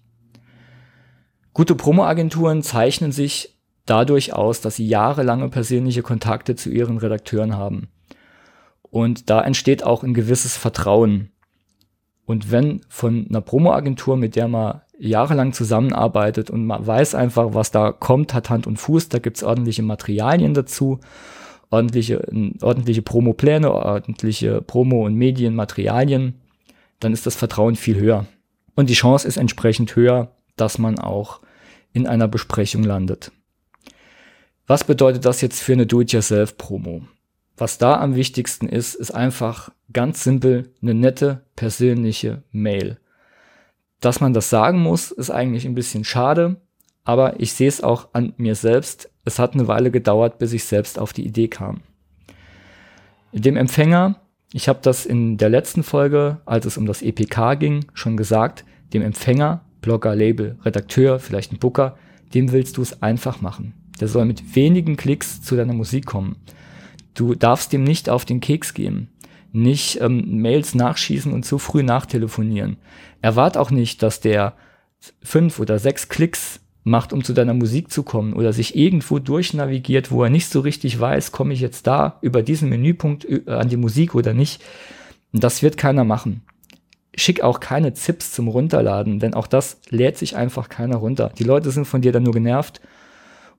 Gute 1.55 1.73
Promoagenturen 1.73 2.63
zeichnen 2.63 3.13
sich 3.13 3.55
dadurch 3.85 4.33
aus, 4.33 4.59
dass 4.59 4.75
sie 4.75 4.85
jahrelange 4.85 5.47
persönliche 5.47 6.01
Kontakte 6.01 6.57
zu 6.57 6.69
ihren 6.69 6.97
Redakteuren 6.97 7.55
haben. 7.55 7.87
Und 8.81 9.29
da 9.29 9.41
entsteht 9.41 9.81
auch 9.81 10.03
ein 10.03 10.13
gewisses 10.13 10.57
Vertrauen. 10.57 11.31
Und 12.25 12.51
wenn 12.51 12.81
von 12.89 13.27
einer 13.29 13.39
Promoagentur, 13.39 14.17
mit 14.17 14.35
der 14.35 14.49
man 14.49 14.81
jahrelang 14.99 15.53
zusammenarbeitet 15.53 16.49
und 16.49 16.65
man 16.65 16.85
weiß 16.85 17.15
einfach, 17.15 17.53
was 17.53 17.71
da 17.71 17.93
kommt, 17.93 18.33
hat 18.33 18.49
Hand 18.49 18.67
und 18.67 18.75
Fuß, 18.75 19.07
da 19.07 19.19
gibt's 19.19 19.41
ordentliche 19.41 19.81
Materialien 19.81 20.53
dazu, 20.53 20.99
ordentliche, 21.69 22.21
ordentliche 22.61 23.01
Promopläne, 23.01 23.71
ordentliche 23.71 24.61
Promo- 24.61 25.05
und 25.05 25.15
Medienmaterialien, 25.15 26.33
dann 26.99 27.13
ist 27.13 27.25
das 27.25 27.37
Vertrauen 27.37 27.77
viel 27.77 27.97
höher. 27.97 28.25
Und 28.75 28.89
die 28.89 28.93
Chance 28.93 29.25
ist 29.25 29.37
entsprechend 29.37 29.95
höher, 29.95 30.33
dass 30.57 30.79
man 30.79 30.99
auch 30.99 31.39
in 31.95 32.07
einer 32.07 32.27
Besprechung 32.27 32.83
landet. 32.83 33.31
Was 34.67 34.83
bedeutet 34.83 35.25
das 35.25 35.41
jetzt 35.41 35.61
für 35.61 35.73
eine 35.73 35.87
Do-it-yourself-Promo? 35.87 37.03
Was 37.55 37.77
da 37.77 38.01
am 38.01 38.15
wichtigsten 38.15 38.67
ist, 38.67 38.95
ist 38.95 39.11
einfach 39.11 39.71
ganz 39.93 40.23
simpel 40.23 40.73
eine 40.81 40.93
nette 40.93 41.45
persönliche 41.55 42.43
Mail. 42.51 42.99
Dass 44.01 44.19
man 44.19 44.33
das 44.33 44.49
sagen 44.49 44.81
muss, 44.81 45.11
ist 45.11 45.29
eigentlich 45.29 45.65
ein 45.65 45.75
bisschen 45.75 46.03
schade, 46.03 46.57
aber 47.05 47.39
ich 47.39 47.53
sehe 47.53 47.69
es 47.69 47.81
auch 47.81 48.09
an 48.11 48.33
mir 48.35 48.55
selbst. 48.55 49.09
Es 49.23 49.39
hat 49.39 49.53
eine 49.53 49.69
Weile 49.69 49.89
gedauert, 49.89 50.37
bis 50.37 50.51
ich 50.51 50.65
selbst 50.65 50.99
auf 50.99 51.13
die 51.13 51.25
Idee 51.25 51.47
kam. 51.47 51.81
Dem 53.31 53.55
Empfänger, 53.55 54.19
ich 54.51 54.67
habe 54.67 54.79
das 54.81 55.05
in 55.05 55.37
der 55.37 55.49
letzten 55.49 55.83
Folge, 55.83 56.41
als 56.45 56.65
es 56.65 56.77
um 56.77 56.85
das 56.85 57.01
EPK 57.01 57.55
ging, 57.55 57.85
schon 57.93 58.17
gesagt, 58.17 58.65
dem 58.93 59.01
Empfänger, 59.01 59.64
Blogger, 59.85 60.15
Label, 60.15 60.57
Redakteur, 60.63 61.19
vielleicht 61.19 61.53
ein 61.53 61.59
Booker, 61.59 61.95
dem 62.33 62.51
willst 62.51 62.77
du 62.77 62.81
es 62.81 63.03
einfach 63.03 63.39
machen. 63.39 63.75
Der 63.99 64.07
soll 64.07 64.25
mit 64.25 64.55
wenigen 64.55 64.97
Klicks 64.97 65.43
zu 65.43 65.55
deiner 65.55 65.73
Musik 65.73 66.07
kommen. 66.07 66.37
Du 67.13 67.35
darfst 67.35 67.71
ihm 67.71 67.83
nicht 67.83 68.09
auf 68.09 68.25
den 68.25 68.41
Keks 68.41 68.73
gehen, 68.73 69.09
nicht 69.51 70.01
ähm, 70.01 70.41
Mails 70.41 70.73
nachschießen 70.73 71.31
und 71.31 71.45
zu 71.45 71.59
früh 71.59 71.83
nachtelefonieren. 71.83 72.77
Erwart 73.21 73.57
auch 73.57 73.69
nicht, 73.69 74.01
dass 74.01 74.19
der 74.19 74.55
fünf 75.21 75.59
oder 75.59 75.77
sechs 75.77 76.09
Klicks 76.09 76.61
macht, 76.83 77.13
um 77.13 77.23
zu 77.23 77.33
deiner 77.33 77.53
Musik 77.53 77.91
zu 77.91 78.01
kommen 78.01 78.33
oder 78.33 78.53
sich 78.53 78.75
irgendwo 78.75 79.19
durchnavigiert, 79.19 80.11
wo 80.11 80.23
er 80.23 80.31
nicht 80.31 80.49
so 80.49 80.61
richtig 80.61 80.99
weiß, 80.99 81.31
komme 81.31 81.53
ich 81.53 81.59
jetzt 81.59 81.85
da 81.85 82.17
über 82.21 82.41
diesen 82.41 82.69
Menüpunkt 82.69 83.23
äh, 83.25 83.43
an 83.45 83.69
die 83.69 83.77
Musik 83.77 84.15
oder 84.15 84.33
nicht. 84.33 84.63
Das 85.31 85.61
wird 85.61 85.77
keiner 85.77 86.05
machen. 86.05 86.41
Schick 87.15 87.41
auch 87.41 87.59
keine 87.59 87.93
Zips 87.93 88.31
zum 88.31 88.47
Runterladen, 88.47 89.19
denn 89.19 89.33
auch 89.33 89.47
das 89.47 89.79
lädt 89.89 90.17
sich 90.17 90.35
einfach 90.35 90.69
keiner 90.69 90.97
runter. 90.97 91.31
Die 91.37 91.43
Leute 91.43 91.71
sind 91.71 91.85
von 91.85 92.01
dir 92.01 92.11
dann 92.11 92.23
nur 92.23 92.33
genervt 92.33 92.81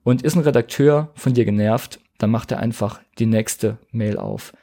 und 0.03 0.21
ist 0.21 0.35
ein 0.35 0.41
Redakteur 0.41 1.09
von 1.15 1.33
dir 1.33 1.45
genervt, 1.45 1.99
dann 2.17 2.29
macht 2.29 2.51
er 2.51 2.59
einfach 2.59 3.01
die 3.19 3.25
nächste 3.25 3.77
Mail 3.91 4.17
auf. 4.17 4.53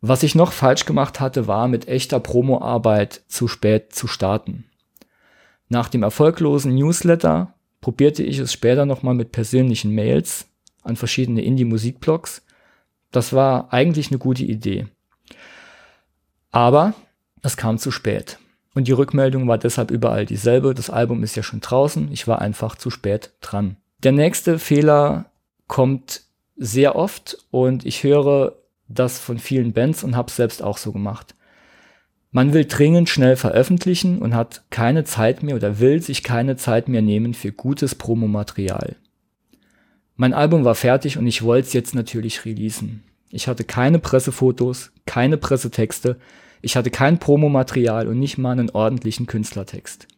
Was 0.00 0.22
ich 0.22 0.34
noch 0.34 0.52
falsch 0.52 0.84
gemacht 0.84 1.20
hatte, 1.20 1.46
war 1.46 1.68
mit 1.68 1.88
echter 1.88 2.20
Promoarbeit 2.20 3.22
zu 3.26 3.48
spät 3.48 3.94
zu 3.94 4.06
starten. 4.06 4.64
Nach 5.68 5.88
dem 5.88 6.02
erfolglosen 6.02 6.74
Newsletter 6.74 7.54
probierte 7.80 8.22
ich 8.22 8.38
es 8.38 8.52
später 8.52 8.86
nochmal 8.86 9.14
mit 9.14 9.32
persönlichen 9.32 9.94
Mails 9.94 10.46
an 10.82 10.96
verschiedene 10.96 11.42
Indie-Musikblogs. 11.42 12.42
Das 13.12 13.32
war 13.32 13.72
eigentlich 13.72 14.08
eine 14.08 14.18
gute 14.18 14.44
Idee. 14.44 14.86
Aber 16.50 16.94
es 17.44 17.56
kam 17.56 17.78
zu 17.78 17.90
spät. 17.90 18.38
Und 18.74 18.88
die 18.88 18.92
Rückmeldung 18.92 19.46
war 19.46 19.58
deshalb 19.58 19.90
überall 19.90 20.26
dieselbe. 20.26 20.74
Das 20.74 20.90
Album 20.90 21.22
ist 21.22 21.36
ja 21.36 21.42
schon 21.42 21.60
draußen. 21.60 22.10
Ich 22.10 22.26
war 22.26 22.40
einfach 22.40 22.74
zu 22.74 22.90
spät 22.90 23.30
dran. 23.40 23.76
Der 24.02 24.12
nächste 24.12 24.58
Fehler 24.58 25.26
kommt 25.68 26.22
sehr 26.56 26.96
oft 26.96 27.38
und 27.50 27.86
ich 27.86 28.02
höre 28.02 28.56
das 28.88 29.18
von 29.18 29.38
vielen 29.38 29.72
Bands 29.72 30.04
und 30.04 30.16
habe 30.16 30.28
es 30.28 30.36
selbst 30.36 30.62
auch 30.62 30.78
so 30.78 30.92
gemacht. 30.92 31.34
Man 32.30 32.52
will 32.52 32.64
dringend 32.64 33.08
schnell 33.08 33.36
veröffentlichen 33.36 34.18
und 34.18 34.34
hat 34.34 34.64
keine 34.70 35.04
Zeit 35.04 35.42
mehr 35.42 35.54
oder 35.54 35.78
will 35.78 36.02
sich 36.02 36.24
keine 36.24 36.56
Zeit 36.56 36.88
mehr 36.88 37.02
nehmen 37.02 37.32
für 37.32 37.52
gutes 37.52 37.94
Promomaterial. 37.94 38.96
Mein 40.16 40.34
Album 40.34 40.64
war 40.64 40.74
fertig 40.74 41.16
und 41.16 41.26
ich 41.26 41.42
wollte 41.42 41.68
es 41.68 41.72
jetzt 41.72 41.94
natürlich 41.94 42.44
releasen. 42.44 43.04
Ich 43.30 43.48
hatte 43.48 43.64
keine 43.64 43.98
Pressefotos, 43.98 44.92
keine 45.06 45.36
Pressetexte, 45.36 46.16
ich 46.64 46.76
hatte 46.76 46.90
kein 46.90 47.18
Promomaterial 47.18 48.08
und 48.08 48.18
nicht 48.18 48.38
mal 48.38 48.52
einen 48.52 48.70
ordentlichen 48.70 49.26
Künstlertext. 49.26 50.08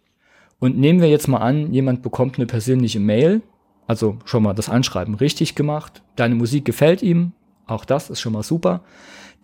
Und 0.58 0.78
nehmen 0.78 1.00
wir 1.00 1.08
jetzt 1.08 1.28
mal 1.28 1.38
an, 1.38 1.72
jemand 1.72 2.02
bekommt 2.02 2.36
eine 2.36 2.46
persönliche 2.46 3.00
Mail, 3.00 3.42
also 3.86 4.18
schon 4.24 4.42
mal 4.42 4.54
das 4.54 4.68
Anschreiben 4.68 5.14
richtig 5.14 5.54
gemacht, 5.54 6.02
deine 6.16 6.34
Musik 6.34 6.64
gefällt 6.64 7.02
ihm, 7.02 7.32
auch 7.66 7.84
das 7.84 8.10
ist 8.10 8.20
schon 8.20 8.32
mal 8.32 8.42
super 8.42 8.82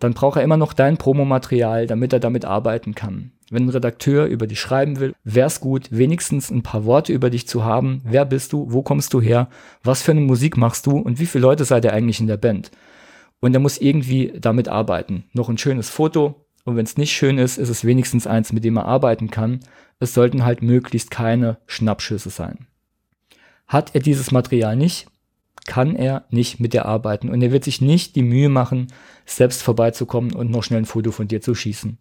dann 0.03 0.13
braucht 0.13 0.37
er 0.37 0.43
immer 0.43 0.57
noch 0.57 0.73
dein 0.73 0.97
Promomaterial, 0.97 1.87
damit 1.87 2.13
er 2.13 2.19
damit 2.19 2.45
arbeiten 2.45 2.93
kann. 2.93 3.31
Wenn 3.49 3.65
ein 3.65 3.69
Redakteur 3.69 4.25
über 4.25 4.47
dich 4.47 4.59
schreiben 4.59 4.99
will, 4.99 5.13
wäre 5.23 5.47
es 5.47 5.61
gut, 5.61 5.87
wenigstens 5.91 6.49
ein 6.49 6.63
paar 6.63 6.85
Worte 6.85 7.13
über 7.13 7.29
dich 7.29 7.47
zu 7.47 7.63
haben. 7.63 8.01
Wer 8.03 8.25
bist 8.25 8.51
du? 8.51 8.67
Wo 8.69 8.81
kommst 8.81 9.13
du 9.13 9.21
her? 9.21 9.47
Was 9.83 10.01
für 10.01 10.11
eine 10.11 10.21
Musik 10.21 10.57
machst 10.57 10.87
du? 10.87 10.97
Und 10.97 11.19
wie 11.19 11.25
viele 11.25 11.43
Leute 11.43 11.63
seid 11.63 11.85
ihr 11.85 11.93
eigentlich 11.93 12.19
in 12.19 12.27
der 12.27 12.37
Band? 12.37 12.71
Und 13.39 13.53
er 13.53 13.59
muss 13.59 13.77
irgendwie 13.77 14.33
damit 14.39 14.67
arbeiten. 14.67 15.25
Noch 15.33 15.49
ein 15.49 15.57
schönes 15.57 15.89
Foto. 15.89 16.42
Und 16.65 16.75
wenn 16.75 16.85
es 16.85 16.97
nicht 16.97 17.11
schön 17.11 17.37
ist, 17.37 17.57
ist 17.57 17.69
es 17.69 17.83
wenigstens 17.83 18.27
eins, 18.27 18.53
mit 18.53 18.63
dem 18.63 18.77
er 18.77 18.85
arbeiten 18.85 19.29
kann. 19.29 19.59
Es 19.99 20.13
sollten 20.13 20.45
halt 20.45 20.61
möglichst 20.61 21.11
keine 21.11 21.57
Schnappschüsse 21.65 22.29
sein. 22.29 22.67
Hat 23.67 23.95
er 23.95 24.01
dieses 24.01 24.31
Material 24.31 24.75
nicht, 24.75 25.07
kann 25.65 25.95
er 25.95 26.25
nicht 26.29 26.59
mit 26.59 26.73
dir 26.73 26.85
arbeiten 26.85 27.29
und 27.29 27.41
er 27.41 27.51
wird 27.51 27.63
sich 27.63 27.81
nicht 27.81 28.15
die 28.15 28.23
Mühe 28.23 28.49
machen, 28.49 28.87
selbst 29.25 29.63
vorbeizukommen 29.63 30.33
und 30.33 30.51
noch 30.51 30.63
schnell 30.63 30.81
ein 30.81 30.85
Foto 30.85 31.11
von 31.11 31.27
dir 31.27 31.41
zu 31.41 31.55
schießen. 31.55 31.97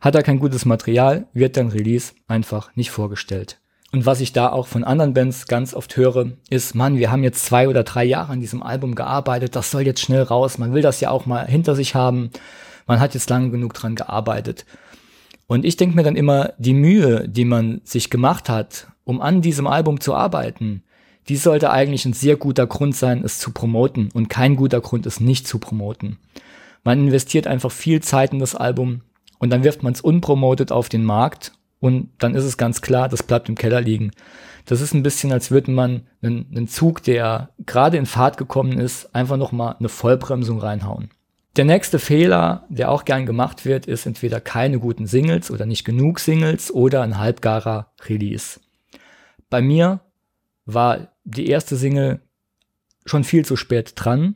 Hat 0.00 0.14
er 0.14 0.22
kein 0.22 0.38
gutes 0.38 0.64
Material, 0.64 1.26
wird 1.32 1.56
dein 1.56 1.68
Release 1.68 2.12
einfach 2.26 2.74
nicht 2.76 2.90
vorgestellt. 2.90 3.60
Und 3.92 4.06
was 4.06 4.20
ich 4.20 4.32
da 4.32 4.48
auch 4.50 4.66
von 4.66 4.82
anderen 4.82 5.14
Bands 5.14 5.46
ganz 5.46 5.72
oft 5.72 5.96
höre, 5.96 6.32
ist, 6.50 6.74
Mann, 6.74 6.98
wir 6.98 7.12
haben 7.12 7.22
jetzt 7.22 7.44
zwei 7.44 7.68
oder 7.68 7.84
drei 7.84 8.04
Jahre 8.04 8.32
an 8.32 8.40
diesem 8.40 8.62
Album 8.62 8.96
gearbeitet, 8.96 9.54
das 9.54 9.70
soll 9.70 9.82
jetzt 9.82 10.00
schnell 10.00 10.22
raus, 10.22 10.58
man 10.58 10.74
will 10.74 10.82
das 10.82 11.00
ja 11.00 11.10
auch 11.10 11.26
mal 11.26 11.46
hinter 11.46 11.76
sich 11.76 11.94
haben, 11.94 12.30
man 12.86 13.00
hat 13.00 13.14
jetzt 13.14 13.30
lange 13.30 13.50
genug 13.50 13.74
dran 13.74 13.94
gearbeitet. 13.94 14.64
Und 15.46 15.64
ich 15.64 15.76
denke 15.76 15.96
mir 15.96 16.02
dann 16.02 16.16
immer, 16.16 16.52
die 16.58 16.74
Mühe, 16.74 17.28
die 17.28 17.44
man 17.44 17.80
sich 17.84 18.10
gemacht 18.10 18.48
hat, 18.48 18.88
um 19.04 19.20
an 19.20 19.42
diesem 19.42 19.66
Album 19.66 20.00
zu 20.00 20.14
arbeiten, 20.14 20.82
die 21.28 21.36
sollte 21.36 21.70
eigentlich 21.70 22.04
ein 22.04 22.12
sehr 22.12 22.36
guter 22.36 22.66
Grund 22.66 22.94
sein, 22.96 23.22
es 23.24 23.38
zu 23.38 23.52
promoten 23.52 24.10
und 24.12 24.28
kein 24.28 24.56
guter 24.56 24.80
Grund, 24.80 25.06
es 25.06 25.20
nicht 25.20 25.46
zu 25.46 25.58
promoten. 25.58 26.18
Man 26.82 27.06
investiert 27.06 27.46
einfach 27.46 27.70
viel 27.70 28.02
Zeit 28.02 28.32
in 28.32 28.38
das 28.38 28.54
Album 28.54 29.02
und 29.38 29.50
dann 29.50 29.64
wirft 29.64 29.82
man 29.82 29.92
es 29.92 30.00
unpromotet 30.00 30.70
auf 30.70 30.88
den 30.88 31.04
Markt 31.04 31.52
und 31.80 32.10
dann 32.18 32.34
ist 32.34 32.44
es 32.44 32.56
ganz 32.56 32.82
klar, 32.82 33.08
das 33.08 33.22
bleibt 33.22 33.48
im 33.48 33.54
Keller 33.54 33.80
liegen. 33.80 34.10
Das 34.66 34.80
ist 34.80 34.94
ein 34.94 35.02
bisschen, 35.02 35.32
als 35.32 35.50
würde 35.50 35.70
man 35.70 36.02
einen, 36.22 36.46
einen 36.50 36.68
Zug, 36.68 37.02
der 37.02 37.50
gerade 37.66 37.96
in 37.96 38.06
Fahrt 38.06 38.38
gekommen 38.38 38.78
ist, 38.78 39.14
einfach 39.14 39.36
nochmal 39.36 39.76
eine 39.78 39.90
Vollbremsung 39.90 40.58
reinhauen. 40.58 41.10
Der 41.56 41.64
nächste 41.64 42.00
Fehler, 42.00 42.64
der 42.68 42.90
auch 42.90 43.04
gern 43.04 43.26
gemacht 43.26 43.64
wird, 43.64 43.86
ist 43.86 44.06
entweder 44.06 44.40
keine 44.40 44.80
guten 44.80 45.06
Singles 45.06 45.52
oder 45.52 45.66
nicht 45.66 45.84
genug 45.84 46.18
Singles 46.18 46.72
oder 46.72 47.02
ein 47.02 47.18
halbgarer 47.18 47.92
Release. 48.08 48.58
Bei 49.50 49.62
mir 49.62 50.00
war 50.66 51.14
die 51.22 51.46
erste 51.46 51.76
Single 51.76 52.20
schon 53.06 53.22
viel 53.22 53.44
zu 53.44 53.54
spät 53.54 53.92
dran. 53.94 54.34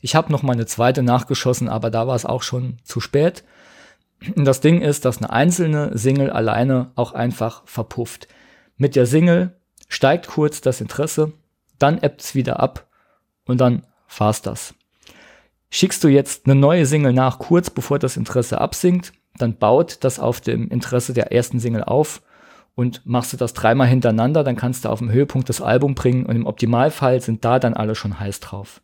Ich 0.00 0.16
habe 0.16 0.32
noch 0.32 0.42
mal 0.42 0.54
eine 0.54 0.66
zweite 0.66 1.04
nachgeschossen, 1.04 1.68
aber 1.68 1.90
da 1.90 2.08
war 2.08 2.16
es 2.16 2.26
auch 2.26 2.42
schon 2.42 2.78
zu 2.82 2.98
spät. 2.98 3.44
Das 4.34 4.60
Ding 4.60 4.80
ist, 4.80 5.04
dass 5.04 5.18
eine 5.18 5.30
einzelne 5.30 5.96
Single 5.96 6.30
alleine 6.30 6.90
auch 6.96 7.12
einfach 7.12 7.62
verpufft. 7.66 8.26
Mit 8.76 8.96
der 8.96 9.06
Single 9.06 9.56
steigt 9.88 10.26
kurz 10.26 10.62
das 10.62 10.80
Interesse, 10.80 11.32
dann 11.78 11.98
ebbt 11.98 12.22
es 12.22 12.34
wieder 12.34 12.58
ab 12.58 12.88
und 13.44 13.60
dann 13.60 13.86
war's 14.18 14.42
das. 14.42 14.74
Schickst 15.76 16.02
du 16.02 16.08
jetzt 16.08 16.46
eine 16.46 16.54
neue 16.54 16.86
Single 16.86 17.12
nach, 17.12 17.38
kurz 17.38 17.68
bevor 17.68 17.98
das 17.98 18.16
Interesse 18.16 18.62
absinkt, 18.62 19.12
dann 19.36 19.58
baut 19.58 19.98
das 20.04 20.18
auf 20.18 20.40
dem 20.40 20.68
Interesse 20.68 21.12
der 21.12 21.32
ersten 21.32 21.60
Single 21.60 21.84
auf 21.84 22.22
und 22.74 23.04
machst 23.04 23.34
du 23.34 23.36
das 23.36 23.52
dreimal 23.52 23.86
hintereinander, 23.86 24.42
dann 24.42 24.56
kannst 24.56 24.86
du 24.86 24.88
auf 24.88 25.00
dem 25.00 25.12
Höhepunkt 25.12 25.50
das 25.50 25.60
Album 25.60 25.94
bringen 25.94 26.24
und 26.24 26.34
im 26.34 26.46
Optimalfall 26.46 27.20
sind 27.20 27.44
da 27.44 27.58
dann 27.58 27.74
alle 27.74 27.94
schon 27.94 28.18
heiß 28.18 28.40
drauf. 28.40 28.80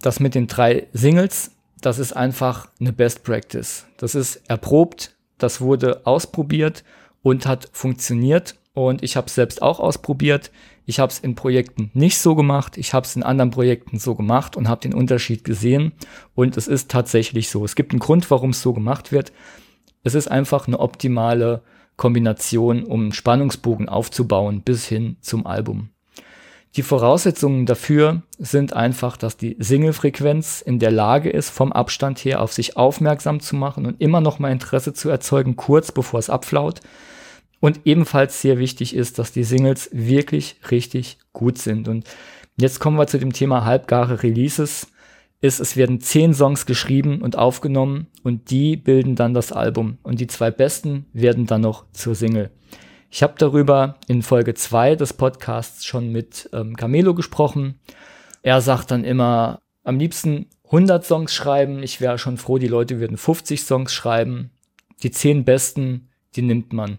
Das 0.00 0.18
mit 0.18 0.34
den 0.34 0.48
drei 0.48 0.88
Singles, 0.92 1.52
das 1.80 2.00
ist 2.00 2.16
einfach 2.16 2.68
eine 2.80 2.92
Best 2.92 3.22
Practice. 3.22 3.86
Das 3.96 4.16
ist 4.16 4.42
erprobt, 4.48 5.14
das 5.38 5.60
wurde 5.60 6.00
ausprobiert 6.04 6.82
und 7.22 7.46
hat 7.46 7.68
funktioniert 7.70 8.56
und 8.74 9.02
ich 9.02 9.16
habe 9.16 9.26
es 9.26 9.34
selbst 9.34 9.62
auch 9.62 9.80
ausprobiert. 9.80 10.50
Ich 10.84 10.98
habe 10.98 11.12
es 11.12 11.18
in 11.18 11.34
Projekten 11.34 11.90
nicht 11.94 12.18
so 12.18 12.34
gemacht, 12.34 12.76
ich 12.76 12.94
habe 12.94 13.06
es 13.06 13.14
in 13.14 13.22
anderen 13.22 13.50
Projekten 13.50 13.98
so 13.98 14.14
gemacht 14.14 14.56
und 14.56 14.68
habe 14.68 14.80
den 14.80 14.94
Unterschied 14.94 15.44
gesehen 15.44 15.92
und 16.34 16.56
es 16.56 16.66
ist 16.66 16.90
tatsächlich 16.90 17.50
so. 17.50 17.64
Es 17.64 17.76
gibt 17.76 17.92
einen 17.92 18.00
Grund, 18.00 18.30
warum 18.30 18.50
es 18.50 18.62
so 18.62 18.72
gemacht 18.72 19.12
wird. 19.12 19.32
Es 20.02 20.14
ist 20.14 20.28
einfach 20.28 20.66
eine 20.66 20.80
optimale 20.80 21.62
Kombination, 21.96 22.84
um 22.84 23.12
Spannungsbogen 23.12 23.88
aufzubauen 23.88 24.62
bis 24.62 24.86
hin 24.86 25.16
zum 25.20 25.46
Album. 25.46 25.90
Die 26.74 26.82
Voraussetzungen 26.82 27.66
dafür 27.66 28.22
sind 28.38 28.72
einfach, 28.72 29.18
dass 29.18 29.36
die 29.36 29.56
Single-Frequenz 29.58 30.62
in 30.62 30.78
der 30.78 30.90
Lage 30.90 31.28
ist, 31.28 31.50
vom 31.50 31.70
Abstand 31.70 32.18
her 32.24 32.40
auf 32.40 32.54
sich 32.54 32.78
aufmerksam 32.78 33.40
zu 33.40 33.56
machen 33.56 33.84
und 33.84 34.00
immer 34.00 34.22
noch 34.22 34.38
mal 34.38 34.50
Interesse 34.50 34.94
zu 34.94 35.10
erzeugen, 35.10 35.56
kurz 35.56 35.92
bevor 35.92 36.18
es 36.18 36.30
abflaut. 36.30 36.80
Und 37.62 37.82
ebenfalls 37.84 38.42
sehr 38.42 38.58
wichtig 38.58 38.94
ist, 38.94 39.20
dass 39.20 39.30
die 39.30 39.44
Singles 39.44 39.88
wirklich 39.92 40.56
richtig 40.72 41.18
gut 41.32 41.58
sind. 41.58 41.86
Und 41.86 42.08
jetzt 42.56 42.80
kommen 42.80 42.98
wir 42.98 43.06
zu 43.06 43.20
dem 43.20 43.32
Thema 43.32 43.64
halbgare 43.64 44.24
Releases 44.24 44.88
ist, 45.42 45.60
es 45.60 45.76
werden 45.76 46.00
zehn 46.00 46.34
Songs 46.34 46.66
geschrieben 46.66 47.20
und 47.20 47.36
aufgenommen 47.36 48.06
und 48.22 48.50
die 48.50 48.76
bilden 48.76 49.16
dann 49.16 49.34
das 49.34 49.52
Album 49.52 49.98
und 50.02 50.20
die 50.20 50.28
zwei 50.28 50.50
besten 50.50 51.06
werden 51.12 51.46
dann 51.46 51.62
noch 51.62 51.84
zur 51.92 52.14
Single. 52.14 52.50
Ich 53.10 53.22
habe 53.22 53.34
darüber 53.36 53.96
in 54.06 54.22
Folge 54.22 54.54
zwei 54.54 54.94
des 54.94 55.12
Podcasts 55.12 55.84
schon 55.84 56.10
mit 56.10 56.48
ähm, 56.52 56.76
Camelo 56.76 57.14
gesprochen. 57.14 57.80
Er 58.42 58.60
sagt 58.60 58.90
dann 58.90 59.04
immer, 59.04 59.60
am 59.84 59.98
liebsten 59.98 60.46
100 60.66 61.04
Songs 61.04 61.34
schreiben. 61.34 61.82
Ich 61.82 62.00
wäre 62.00 62.18
schon 62.18 62.38
froh, 62.38 62.58
die 62.58 62.68
Leute 62.68 63.00
würden 63.00 63.16
50 63.16 63.62
Songs 63.62 63.92
schreiben. 63.92 64.50
Die 65.02 65.10
zehn 65.10 65.44
besten, 65.44 66.08
die 66.36 66.42
nimmt 66.42 66.72
man. 66.72 66.98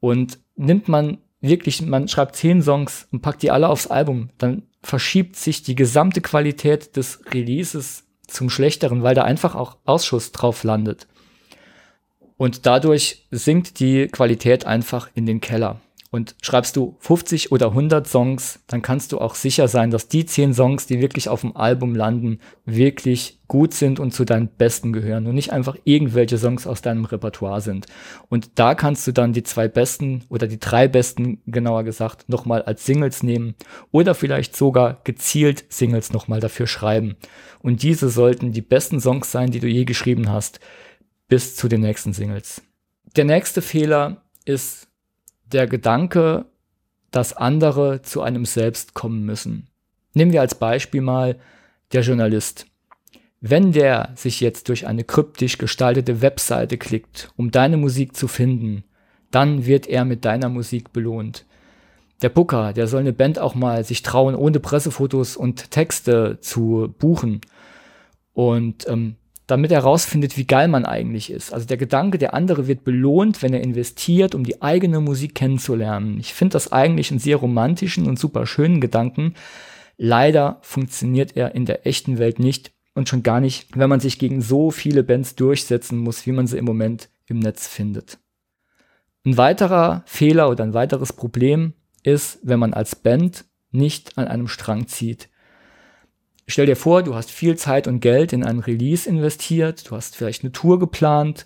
Und 0.00 0.38
nimmt 0.56 0.88
man 0.88 1.18
wirklich, 1.40 1.82
man 1.82 2.08
schreibt 2.08 2.36
zehn 2.36 2.62
Songs 2.62 3.08
und 3.12 3.22
packt 3.22 3.42
die 3.42 3.50
alle 3.50 3.68
aufs 3.68 3.86
Album, 3.86 4.30
dann 4.38 4.62
verschiebt 4.82 5.36
sich 5.36 5.62
die 5.62 5.74
gesamte 5.74 6.20
Qualität 6.20 6.96
des 6.96 7.20
Releases 7.32 8.04
zum 8.26 8.50
Schlechteren, 8.50 9.02
weil 9.02 9.14
da 9.14 9.24
einfach 9.24 9.54
auch 9.54 9.76
Ausschuss 9.84 10.32
drauf 10.32 10.64
landet. 10.64 11.06
Und 12.36 12.66
dadurch 12.66 13.26
sinkt 13.30 13.80
die 13.80 14.06
Qualität 14.06 14.64
einfach 14.64 15.10
in 15.14 15.26
den 15.26 15.40
Keller. 15.40 15.80
Und 16.10 16.36
schreibst 16.40 16.74
du 16.76 16.96
50 17.00 17.52
oder 17.52 17.66
100 17.68 18.06
Songs, 18.06 18.60
dann 18.66 18.80
kannst 18.80 19.12
du 19.12 19.18
auch 19.18 19.34
sicher 19.34 19.68
sein, 19.68 19.90
dass 19.90 20.08
die 20.08 20.24
10 20.24 20.54
Songs, 20.54 20.86
die 20.86 21.00
wirklich 21.00 21.28
auf 21.28 21.42
dem 21.42 21.54
Album 21.54 21.94
landen, 21.94 22.40
wirklich 22.64 23.40
gut 23.46 23.74
sind 23.74 24.00
und 24.00 24.12
zu 24.12 24.24
deinen 24.24 24.48
besten 24.48 24.94
gehören 24.94 25.26
und 25.26 25.34
nicht 25.34 25.52
einfach 25.52 25.76
irgendwelche 25.84 26.38
Songs 26.38 26.66
aus 26.66 26.80
deinem 26.80 27.04
Repertoire 27.04 27.60
sind. 27.60 27.86
Und 28.30 28.58
da 28.58 28.74
kannst 28.74 29.06
du 29.06 29.12
dann 29.12 29.34
die 29.34 29.42
zwei 29.42 29.68
besten 29.68 30.24
oder 30.30 30.46
die 30.46 30.58
drei 30.58 30.88
besten, 30.88 31.42
genauer 31.46 31.84
gesagt, 31.84 32.28
nochmal 32.28 32.62
als 32.62 32.86
Singles 32.86 33.22
nehmen 33.22 33.54
oder 33.90 34.14
vielleicht 34.14 34.56
sogar 34.56 35.00
gezielt 35.04 35.66
Singles 35.68 36.12
nochmal 36.12 36.40
dafür 36.40 36.66
schreiben. 36.66 37.16
Und 37.60 37.82
diese 37.82 38.08
sollten 38.08 38.52
die 38.52 38.62
besten 38.62 39.00
Songs 39.00 39.30
sein, 39.30 39.50
die 39.50 39.60
du 39.60 39.66
je 39.66 39.84
geschrieben 39.84 40.30
hast, 40.30 40.60
bis 41.28 41.54
zu 41.54 41.68
den 41.68 41.82
nächsten 41.82 42.14
Singles. 42.14 42.62
Der 43.16 43.24
nächste 43.24 43.62
Fehler 43.62 44.22
ist 44.44 44.87
der 45.52 45.66
Gedanke, 45.66 46.46
dass 47.10 47.32
andere 47.32 48.02
zu 48.02 48.22
einem 48.22 48.44
selbst 48.44 48.94
kommen 48.94 49.24
müssen. 49.24 49.68
Nehmen 50.14 50.32
wir 50.32 50.40
als 50.40 50.54
Beispiel 50.54 51.00
mal 51.00 51.36
der 51.92 52.02
Journalist. 52.02 52.66
Wenn 53.40 53.72
der 53.72 54.12
sich 54.16 54.40
jetzt 54.40 54.68
durch 54.68 54.86
eine 54.86 55.04
kryptisch 55.04 55.58
gestaltete 55.58 56.20
Webseite 56.22 56.76
klickt, 56.76 57.30
um 57.36 57.50
deine 57.50 57.76
Musik 57.76 58.16
zu 58.16 58.26
finden, 58.26 58.84
dann 59.30 59.64
wird 59.64 59.86
er 59.86 60.04
mit 60.04 60.24
deiner 60.24 60.48
Musik 60.48 60.92
belohnt. 60.92 61.44
Der 62.20 62.30
Booker, 62.30 62.72
der 62.72 62.88
soll 62.88 63.00
eine 63.00 63.12
Band 63.12 63.38
auch 63.38 63.54
mal 63.54 63.84
sich 63.84 64.02
trauen, 64.02 64.34
ohne 64.34 64.58
Pressefotos 64.58 65.36
und 65.36 65.70
Texte 65.70 66.38
zu 66.40 66.92
buchen. 66.98 67.40
Und 68.32 68.88
ähm, 68.88 69.16
damit 69.48 69.72
er 69.72 69.78
herausfindet, 69.78 70.36
wie 70.36 70.46
geil 70.46 70.68
man 70.68 70.84
eigentlich 70.84 71.30
ist. 71.30 71.52
Also 71.54 71.66
der 71.66 71.78
Gedanke, 71.78 72.18
der 72.18 72.34
andere 72.34 72.68
wird 72.68 72.84
belohnt, 72.84 73.42
wenn 73.42 73.54
er 73.54 73.62
investiert, 73.62 74.34
um 74.34 74.44
die 74.44 74.60
eigene 74.60 75.00
Musik 75.00 75.34
kennenzulernen. 75.34 76.20
Ich 76.20 76.34
finde 76.34 76.52
das 76.52 76.70
eigentlich 76.70 77.10
einen 77.10 77.18
sehr 77.18 77.36
romantischen 77.36 78.06
und 78.06 78.18
super 78.18 78.46
schönen 78.46 78.80
Gedanken. 78.80 79.34
Leider 79.96 80.58
funktioniert 80.60 81.34
er 81.34 81.54
in 81.54 81.64
der 81.64 81.86
echten 81.86 82.18
Welt 82.18 82.38
nicht 82.38 82.72
und 82.94 83.08
schon 83.08 83.22
gar 83.22 83.40
nicht, 83.40 83.68
wenn 83.74 83.88
man 83.88 84.00
sich 84.00 84.18
gegen 84.18 84.42
so 84.42 84.70
viele 84.70 85.02
Bands 85.02 85.34
durchsetzen 85.34 85.98
muss, 85.98 86.26
wie 86.26 86.32
man 86.32 86.46
sie 86.46 86.58
im 86.58 86.66
Moment 86.66 87.08
im 87.26 87.38
Netz 87.38 87.66
findet. 87.66 88.18
Ein 89.24 89.38
weiterer 89.38 90.02
Fehler 90.04 90.50
oder 90.50 90.62
ein 90.62 90.74
weiteres 90.74 91.14
Problem 91.14 91.72
ist, 92.02 92.38
wenn 92.42 92.58
man 92.58 92.74
als 92.74 92.96
Band 92.96 93.46
nicht 93.70 94.18
an 94.18 94.28
einem 94.28 94.46
Strang 94.46 94.88
zieht. 94.88 95.30
Stell 96.50 96.64
dir 96.64 96.76
vor, 96.76 97.02
du 97.02 97.14
hast 97.14 97.30
viel 97.30 97.56
Zeit 97.56 97.86
und 97.86 98.00
Geld 98.00 98.32
in 98.32 98.42
einen 98.42 98.60
Release 98.60 99.08
investiert, 99.08 99.90
du 99.90 99.94
hast 99.94 100.16
vielleicht 100.16 100.42
eine 100.42 100.52
Tour 100.52 100.78
geplant 100.78 101.44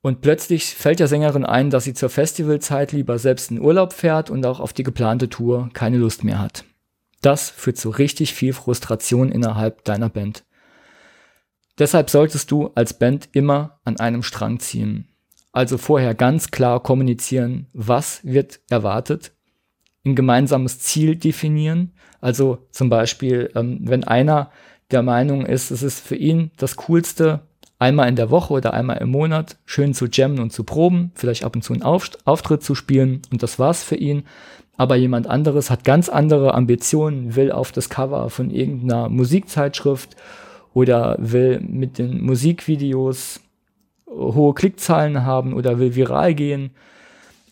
und 0.00 0.22
plötzlich 0.22 0.74
fällt 0.74 0.98
der 0.98 1.08
Sängerin 1.08 1.44
ein, 1.44 1.68
dass 1.68 1.84
sie 1.84 1.92
zur 1.92 2.08
Festivalzeit 2.08 2.92
lieber 2.92 3.18
selbst 3.18 3.50
in 3.50 3.60
Urlaub 3.60 3.92
fährt 3.92 4.30
und 4.30 4.46
auch 4.46 4.60
auf 4.60 4.72
die 4.72 4.82
geplante 4.82 5.28
Tour 5.28 5.68
keine 5.74 5.98
Lust 5.98 6.24
mehr 6.24 6.38
hat. 6.40 6.64
Das 7.20 7.50
führt 7.50 7.76
zu 7.76 7.90
richtig 7.90 8.32
viel 8.32 8.54
Frustration 8.54 9.30
innerhalb 9.30 9.84
deiner 9.84 10.08
Band. 10.08 10.44
Deshalb 11.78 12.08
solltest 12.08 12.50
du 12.50 12.70
als 12.74 12.98
Band 12.98 13.28
immer 13.32 13.80
an 13.84 13.98
einem 13.98 14.22
Strang 14.22 14.58
ziehen. 14.58 15.08
Also 15.52 15.76
vorher 15.76 16.14
ganz 16.14 16.50
klar 16.50 16.82
kommunizieren, 16.82 17.66
was 17.74 18.24
wird 18.24 18.60
erwartet, 18.70 19.35
ein 20.06 20.14
gemeinsames 20.14 20.78
Ziel 20.78 21.16
definieren. 21.16 21.92
Also 22.20 22.58
zum 22.70 22.88
Beispiel, 22.88 23.50
ähm, 23.54 23.80
wenn 23.82 24.04
einer 24.04 24.50
der 24.90 25.02
Meinung 25.02 25.44
ist, 25.44 25.70
es 25.70 25.82
ist 25.82 26.00
für 26.00 26.16
ihn 26.16 26.50
das 26.56 26.76
Coolste, 26.76 27.42
einmal 27.78 28.08
in 28.08 28.16
der 28.16 28.30
Woche 28.30 28.54
oder 28.54 28.72
einmal 28.72 28.98
im 28.98 29.10
Monat 29.10 29.58
schön 29.66 29.92
zu 29.92 30.06
jammen 30.06 30.38
und 30.38 30.52
zu 30.52 30.64
proben, 30.64 31.12
vielleicht 31.14 31.44
ab 31.44 31.54
und 31.56 31.62
zu 31.62 31.74
einen 31.74 31.82
Auftritt 31.82 32.62
zu 32.62 32.74
spielen 32.74 33.20
und 33.30 33.42
das 33.42 33.58
war's 33.58 33.84
für 33.84 33.96
ihn. 33.96 34.24
Aber 34.78 34.96
jemand 34.96 35.26
anderes 35.26 35.70
hat 35.70 35.84
ganz 35.84 36.08
andere 36.08 36.54
Ambitionen, 36.54 37.34
will 37.34 37.50
auf 37.50 37.72
das 37.72 37.88
Cover 37.88 38.30
von 38.30 38.50
irgendeiner 38.50 39.08
Musikzeitschrift 39.08 40.16
oder 40.74 41.16
will 41.18 41.60
mit 41.60 41.98
den 41.98 42.22
Musikvideos 42.22 43.40
hohe 44.06 44.54
Klickzahlen 44.54 45.24
haben 45.24 45.54
oder 45.54 45.78
will 45.78 45.94
viral 45.94 46.34
gehen 46.34 46.70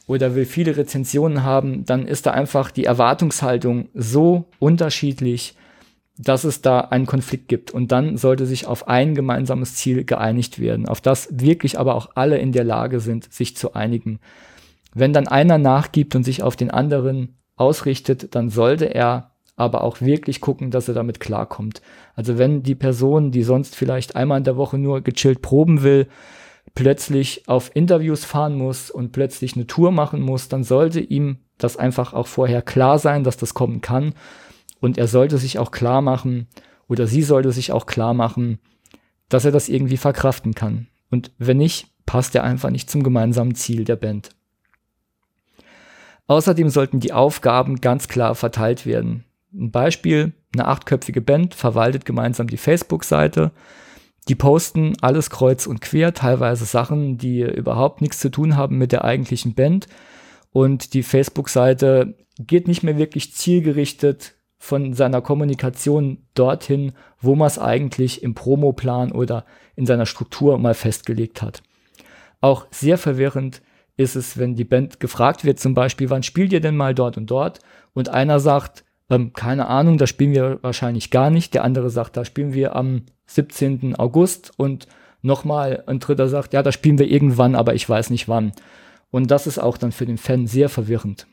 oder 0.06 0.34
will 0.34 0.44
viele 0.44 0.76
Rezensionen 0.76 1.42
haben, 1.42 1.84
dann 1.84 2.06
ist 2.06 2.26
da 2.26 2.32
einfach 2.32 2.70
die 2.70 2.84
Erwartungshaltung 2.84 3.88
so 3.94 4.44
unterschiedlich, 4.58 5.54
dass 6.18 6.44
es 6.44 6.60
da 6.60 6.80
einen 6.80 7.06
Konflikt 7.06 7.48
gibt. 7.48 7.70
Und 7.70 7.90
dann 7.90 8.16
sollte 8.16 8.46
sich 8.46 8.66
auf 8.66 8.86
ein 8.86 9.14
gemeinsames 9.14 9.74
Ziel 9.74 10.04
geeinigt 10.04 10.58
werden, 10.58 10.86
auf 10.86 11.00
das 11.00 11.28
wirklich 11.30 11.78
aber 11.78 11.94
auch 11.94 12.10
alle 12.14 12.38
in 12.38 12.52
der 12.52 12.64
Lage 12.64 13.00
sind, 13.00 13.32
sich 13.32 13.56
zu 13.56 13.74
einigen. 13.74 14.20
Wenn 14.94 15.12
dann 15.12 15.26
einer 15.26 15.58
nachgibt 15.58 16.14
und 16.14 16.22
sich 16.22 16.42
auf 16.42 16.54
den 16.54 16.70
anderen 16.70 17.36
ausrichtet, 17.56 18.34
dann 18.34 18.50
sollte 18.50 18.94
er 18.94 19.32
aber 19.56 19.84
auch 19.84 20.00
wirklich 20.00 20.40
gucken, 20.40 20.70
dass 20.70 20.88
er 20.88 20.94
damit 20.94 21.20
klarkommt. 21.20 21.80
Also 22.14 22.38
wenn 22.38 22.62
die 22.62 22.74
Person, 22.74 23.30
die 23.30 23.42
sonst 23.42 23.76
vielleicht 23.76 24.16
einmal 24.16 24.38
in 24.38 24.44
der 24.44 24.56
Woche 24.56 24.78
nur 24.78 25.00
gechillt 25.00 25.42
proben 25.42 25.82
will, 25.82 26.08
plötzlich 26.74 27.48
auf 27.48 27.70
Interviews 27.74 28.24
fahren 28.24 28.56
muss 28.56 28.90
und 28.90 29.12
plötzlich 29.12 29.54
eine 29.54 29.66
Tour 29.66 29.92
machen 29.92 30.20
muss, 30.20 30.48
dann 30.48 30.64
sollte 30.64 31.00
ihm 31.00 31.38
das 31.58 31.76
einfach 31.76 32.12
auch 32.12 32.26
vorher 32.26 32.62
klar 32.62 32.98
sein, 32.98 33.24
dass 33.24 33.36
das 33.36 33.54
kommen 33.54 33.80
kann. 33.80 34.14
Und 34.80 34.98
er 34.98 35.06
sollte 35.06 35.38
sich 35.38 35.58
auch 35.58 35.70
klar 35.70 36.02
machen, 36.02 36.48
oder 36.88 37.06
sie 37.06 37.22
sollte 37.22 37.52
sich 37.52 37.72
auch 37.72 37.86
klar 37.86 38.12
machen, 38.12 38.58
dass 39.28 39.44
er 39.44 39.52
das 39.52 39.68
irgendwie 39.68 39.96
verkraften 39.96 40.54
kann. 40.54 40.88
Und 41.10 41.32
wenn 41.38 41.56
nicht, 41.56 41.88
passt 42.06 42.34
er 42.34 42.44
einfach 42.44 42.70
nicht 42.70 42.90
zum 42.90 43.02
gemeinsamen 43.02 43.54
Ziel 43.54 43.84
der 43.84 43.96
Band. 43.96 44.30
Außerdem 46.26 46.68
sollten 46.68 47.00
die 47.00 47.12
Aufgaben 47.12 47.80
ganz 47.80 48.08
klar 48.08 48.34
verteilt 48.34 48.86
werden. 48.86 49.24
Ein 49.52 49.70
Beispiel, 49.70 50.32
eine 50.52 50.66
achtköpfige 50.66 51.20
Band 51.20 51.54
verwaltet 51.54 52.04
gemeinsam 52.04 52.48
die 52.48 52.56
Facebook-Seite 52.56 53.52
die 54.28 54.34
posten 54.34 54.94
alles 55.00 55.30
kreuz 55.30 55.66
und 55.66 55.80
quer, 55.80 56.14
teilweise 56.14 56.64
Sachen, 56.64 57.18
die 57.18 57.42
überhaupt 57.42 58.00
nichts 58.00 58.18
zu 58.18 58.30
tun 58.30 58.56
haben 58.56 58.78
mit 58.78 58.92
der 58.92 59.04
eigentlichen 59.04 59.54
Band. 59.54 59.86
Und 60.50 60.94
die 60.94 61.02
Facebook-Seite 61.02 62.14
geht 62.38 62.68
nicht 62.68 62.82
mehr 62.82 62.96
wirklich 62.96 63.34
zielgerichtet 63.34 64.34
von 64.58 64.94
seiner 64.94 65.20
Kommunikation 65.20 66.26
dorthin, 66.34 66.92
wo 67.20 67.34
man 67.34 67.48
es 67.48 67.58
eigentlich 67.58 68.22
im 68.22 68.34
Promoplan 68.34 69.12
oder 69.12 69.44
in 69.76 69.84
seiner 69.84 70.06
Struktur 70.06 70.56
mal 70.58 70.74
festgelegt 70.74 71.42
hat. 71.42 71.62
Auch 72.40 72.66
sehr 72.70 72.96
verwirrend 72.96 73.60
ist 73.96 74.16
es, 74.16 74.38
wenn 74.38 74.54
die 74.54 74.64
Band 74.64 75.00
gefragt 75.00 75.44
wird, 75.44 75.60
zum 75.60 75.74
Beispiel, 75.74 76.08
wann 76.10 76.22
spielt 76.22 76.52
ihr 76.52 76.60
denn 76.60 76.76
mal 76.76 76.94
dort 76.94 77.16
und 77.16 77.30
dort? 77.30 77.60
Und 77.92 78.08
einer 78.08 78.40
sagt, 78.40 78.84
ähm, 79.10 79.32
keine 79.32 79.66
Ahnung, 79.66 79.98
da 79.98 80.06
spielen 80.06 80.32
wir 80.32 80.58
wahrscheinlich 80.62 81.10
gar 81.10 81.30
nicht. 81.30 81.54
Der 81.54 81.64
andere 81.64 81.90
sagt, 81.90 82.16
da 82.16 82.24
spielen 82.24 82.54
wir 82.54 82.76
am 82.76 83.02
17. 83.26 83.96
August 83.96 84.52
und 84.56 84.86
nochmal 85.22 85.84
ein 85.86 86.00
dritter 86.00 86.28
sagt, 86.28 86.52
ja, 86.52 86.62
da 86.62 86.72
spielen 86.72 86.98
wir 86.98 87.10
irgendwann, 87.10 87.54
aber 87.54 87.74
ich 87.74 87.88
weiß 87.88 88.10
nicht 88.10 88.28
wann. 88.28 88.52
Und 89.10 89.30
das 89.30 89.46
ist 89.46 89.58
auch 89.58 89.78
dann 89.78 89.92
für 89.92 90.06
den 90.06 90.18
Fan 90.18 90.46
sehr 90.46 90.68
verwirrend. 90.68 91.26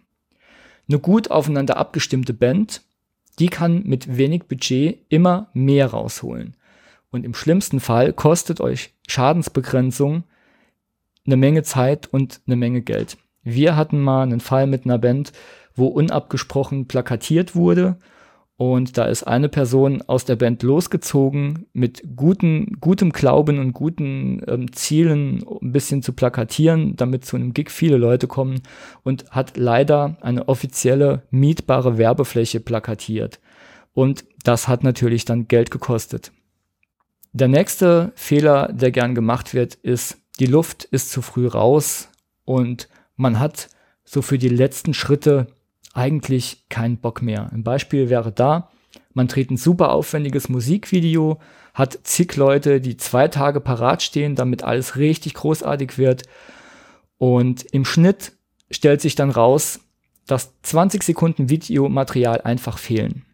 Eine 0.88 1.00
gut 1.00 1.32
aufeinander 1.32 1.78
abgestimmte 1.78 2.34
Band, 2.34 2.82
die 3.40 3.48
kann 3.48 3.84
mit 3.84 4.18
wenig 4.18 4.44
Budget 4.44 5.00
immer 5.10 5.50
mehr 5.54 5.88
rausholen. 5.88 6.56
Und 7.12 7.26
im 7.26 7.34
schlimmsten 7.34 7.80
Fall 7.80 8.14
kostet 8.14 8.62
euch 8.62 8.94
Schadensbegrenzung 9.08 10.24
eine 11.26 11.38
Menge 11.38 11.64
Zeit 11.64 12.08
und 12.08 12.42
eine 12.48 12.56
Menge 12.56 12.82
Geld. 12.82 13.18
Wir 13.44 13.76
hatten 13.76 14.00
mal 14.00 14.24
einen 14.24 14.40
Fall 14.40 14.68
mit 14.68 14.86
einer 14.86 14.98
Band, 14.98 15.34
wo 15.76 15.88
unabgesprochen 15.88 16.88
plakatiert 16.88 17.56
wurde 17.56 17.98
und 18.62 18.96
da 19.00 19.06
ist 19.06 19.24
eine 19.24 19.50
Person 19.50 20.04
aus 20.04 20.24
der 20.24 20.36
Band 20.36 20.62
losgezogen 20.62 21.66
mit 21.74 22.04
guten, 22.16 22.78
gutem 22.80 23.12
Glauben 23.12 23.58
und 23.58 23.74
guten 23.74 24.44
ähm, 24.48 24.72
Zielen, 24.72 25.44
ein 25.64 25.72
bisschen 25.72 26.04
zu 26.04 26.14
plakatieren, 26.14 26.96
damit 26.96 27.26
zu 27.26 27.38
einem 27.38 27.56
Gig 27.56 27.72
viele 27.72 27.98
Leute 27.98 28.28
kommen 28.28 28.62
und 29.02 29.32
hat 29.32 29.58
leider 29.58 30.16
eine 30.22 30.48
offizielle 30.48 31.24
mietbare 31.32 31.98
Werbefläche 31.98 32.60
plakatiert. 32.60 33.40
Und 33.94 34.26
das 34.44 34.68
hat 34.68 34.84
natürlich 34.84 35.26
dann 35.26 35.48
Geld 35.48 35.72
gekostet. 35.72 36.32
Der 37.34 37.48
nächste 37.48 38.12
Fehler, 38.14 38.72
der 38.72 38.92
gern 38.92 39.16
gemacht 39.16 39.56
wird, 39.56 39.74
ist, 39.74 40.20
die 40.40 40.46
Luft 40.46 40.84
ist 40.84 41.10
zu 41.10 41.24
früh 41.24 41.48
raus 41.48 42.10
und 42.46 42.90
man 43.16 43.40
hat 43.40 43.70
so 44.04 44.22
für 44.22 44.38
die 44.38 44.50
letzten 44.50 44.94
Schritte 44.94 45.48
eigentlich 45.94 46.66
keinen 46.70 46.98
Bock 46.98 47.22
mehr. 47.22 47.52
Ein 47.52 47.64
Beispiel 47.64 48.10
wäre 48.10 48.32
da, 48.32 48.70
man 49.14 49.28
dreht 49.28 49.52
ein 49.52 49.58
super 49.58 49.92
aufwendiges 49.92 50.50
Musikvideo, 50.50 51.40
hat 51.74 52.00
zig 52.04 52.36
Leute, 52.36 52.82
die 52.82 52.98
zwei 52.98 53.28
Tage 53.28 53.62
parat 53.62 54.04
stehen, 54.04 54.36
damit 54.36 54.64
alles 54.64 54.98
richtig 54.98 55.34
großartig 55.34 55.98
wird. 55.98 56.24
Und 57.18 57.64
im 57.72 57.86
Schnitt 57.86 58.34
stellt 58.70 59.02
sich 59.02 59.16
dann 59.16 59.30
raus, 59.30 59.80
dass 60.28 60.54
20 60.64 61.04
Sekunden 61.04 61.50
Videomaterial 61.50 62.42
einfach 62.42 62.78
fehlen. 62.78 63.26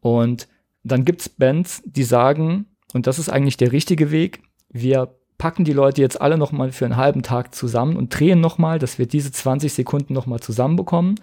Und 0.00 0.48
dann 0.82 1.04
gibt 1.04 1.20
es 1.20 1.28
Bands, 1.28 1.82
die 1.84 2.04
sagen, 2.04 2.66
und 2.94 3.06
das 3.06 3.18
ist 3.18 3.28
eigentlich 3.28 3.56
der 3.56 3.72
richtige 3.72 4.10
Weg, 4.10 4.42
wir 4.70 5.14
packen 5.38 5.64
die 5.64 5.72
Leute 5.72 6.02
jetzt 6.02 6.20
alle 6.20 6.36
nochmal 6.36 6.72
für 6.72 6.84
einen 6.84 6.96
halben 6.96 7.22
Tag 7.22 7.54
zusammen 7.54 7.96
und 7.96 8.08
drehen 8.10 8.40
nochmal, 8.40 8.78
dass 8.78 8.98
wir 8.98 9.06
diese 9.06 9.32
20 9.32 9.72
Sekunden 9.72 10.12
nochmal 10.12 10.40
zusammenbekommen 10.40 11.16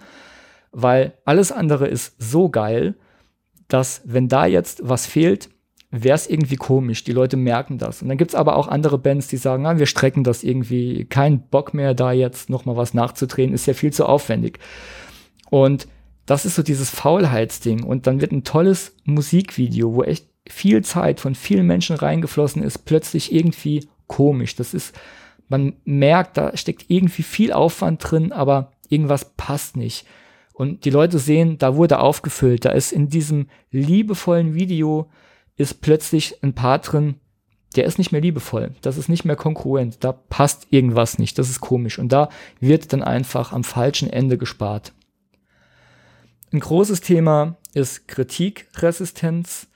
weil 0.72 1.14
alles 1.24 1.52
andere 1.52 1.88
ist 1.88 2.14
so 2.18 2.48
geil, 2.48 2.94
dass 3.68 4.02
wenn 4.04 4.28
da 4.28 4.46
jetzt 4.46 4.88
was 4.88 5.06
fehlt, 5.06 5.50
wäre 5.90 6.14
es 6.14 6.28
irgendwie 6.28 6.56
komisch. 6.56 7.04
Die 7.04 7.12
Leute 7.12 7.36
merken 7.36 7.78
das. 7.78 8.02
Und 8.02 8.08
dann 8.08 8.18
gibt 8.18 8.32
es 8.32 8.34
aber 8.34 8.56
auch 8.56 8.68
andere 8.68 8.98
Bands, 8.98 9.28
die 9.28 9.36
sagen, 9.36 9.66
ah, 9.66 9.78
wir 9.78 9.86
strecken 9.86 10.24
das 10.24 10.42
irgendwie, 10.42 11.06
kein 11.06 11.40
Bock 11.48 11.72
mehr, 11.72 11.94
da 11.94 12.12
jetzt 12.12 12.50
nochmal 12.50 12.76
was 12.76 12.94
nachzudrehen, 12.94 13.52
ist 13.54 13.66
ja 13.66 13.74
viel 13.74 13.92
zu 13.92 14.06
aufwendig. 14.06 14.58
Und 15.50 15.88
das 16.26 16.44
ist 16.44 16.56
so 16.56 16.62
dieses 16.62 16.90
Faulheitsding. 16.90 17.84
Und 17.84 18.06
dann 18.06 18.20
wird 18.20 18.32
ein 18.32 18.44
tolles 18.44 18.94
Musikvideo, 19.04 19.94
wo 19.94 20.02
echt 20.02 20.26
viel 20.46 20.82
Zeit 20.82 21.20
von 21.20 21.34
vielen 21.34 21.66
Menschen 21.66 21.96
reingeflossen 21.96 22.62
ist, 22.62 22.84
plötzlich 22.84 23.32
irgendwie 23.32 23.88
komisch. 24.06 24.56
Das 24.56 24.74
ist, 24.74 24.94
man 25.48 25.74
merkt, 25.84 26.36
da 26.36 26.56
steckt 26.56 26.86
irgendwie 26.88 27.22
viel 27.22 27.52
Aufwand 27.52 28.10
drin, 28.10 28.32
aber 28.32 28.72
irgendwas 28.88 29.32
passt 29.36 29.76
nicht. 29.76 30.06
Und 30.58 30.84
die 30.84 30.90
Leute 30.90 31.20
sehen, 31.20 31.56
da 31.56 31.76
wurde 31.76 32.00
aufgefüllt. 32.00 32.64
Da 32.64 32.70
ist 32.70 32.90
in 32.90 33.08
diesem 33.08 33.46
liebevollen 33.70 34.54
Video 34.54 35.08
ist 35.54 35.80
plötzlich 35.82 36.42
ein 36.42 36.52
Part 36.52 36.90
drin, 36.90 37.14
der 37.76 37.84
ist 37.84 37.96
nicht 37.96 38.10
mehr 38.10 38.20
liebevoll, 38.20 38.74
das 38.80 38.96
ist 38.96 39.08
nicht 39.08 39.24
mehr 39.24 39.36
konkurrent, 39.36 40.02
da 40.02 40.10
passt 40.10 40.66
irgendwas 40.70 41.18
nicht, 41.18 41.38
das 41.38 41.48
ist 41.48 41.60
komisch 41.60 41.98
und 41.98 42.10
da 42.10 42.28
wird 42.58 42.92
dann 42.92 43.04
einfach 43.04 43.52
am 43.52 43.62
falschen 43.62 44.10
Ende 44.10 44.36
gespart. 44.36 44.94
Ein 46.52 46.60
großes 46.60 47.02
Thema 47.02 47.56
ist 47.74 48.08
Kritikresistenz. 48.08 49.68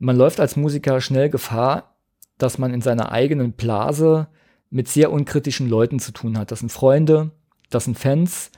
Man 0.00 0.16
läuft 0.16 0.40
als 0.40 0.56
Musiker 0.56 1.00
schnell 1.00 1.28
Gefahr, 1.28 1.94
dass 2.36 2.58
man 2.58 2.74
in 2.74 2.80
seiner 2.80 3.12
eigenen 3.12 3.52
Blase 3.52 4.26
mit 4.70 4.88
sehr 4.88 5.12
unkritischen 5.12 5.68
Leuten 5.68 6.00
zu 6.00 6.10
tun 6.10 6.36
hat. 6.36 6.50
Das 6.50 6.60
sind 6.60 6.72
Freunde, 6.72 7.30
das 7.68 7.84
sind 7.84 7.96
Fans. 7.96 8.50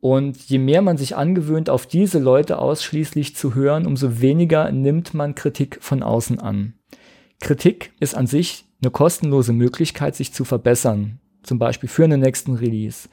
Und 0.00 0.36
je 0.48 0.58
mehr 0.58 0.82
man 0.82 0.96
sich 0.96 1.16
angewöhnt, 1.16 1.70
auf 1.70 1.86
diese 1.86 2.18
Leute 2.18 2.58
ausschließlich 2.58 3.34
zu 3.34 3.54
hören, 3.54 3.86
umso 3.86 4.20
weniger 4.20 4.70
nimmt 4.70 5.12
man 5.12 5.34
Kritik 5.34 5.78
von 5.80 6.02
außen 6.02 6.38
an. 6.38 6.74
Kritik 7.40 7.92
ist 7.98 8.14
an 8.14 8.26
sich 8.26 8.64
eine 8.80 8.90
kostenlose 8.90 9.52
Möglichkeit, 9.52 10.14
sich 10.14 10.32
zu 10.32 10.44
verbessern, 10.44 11.20
zum 11.42 11.58
Beispiel 11.58 11.88
für 11.88 12.04
einen 12.04 12.20
nächsten 12.20 12.54
Release. 12.54 13.08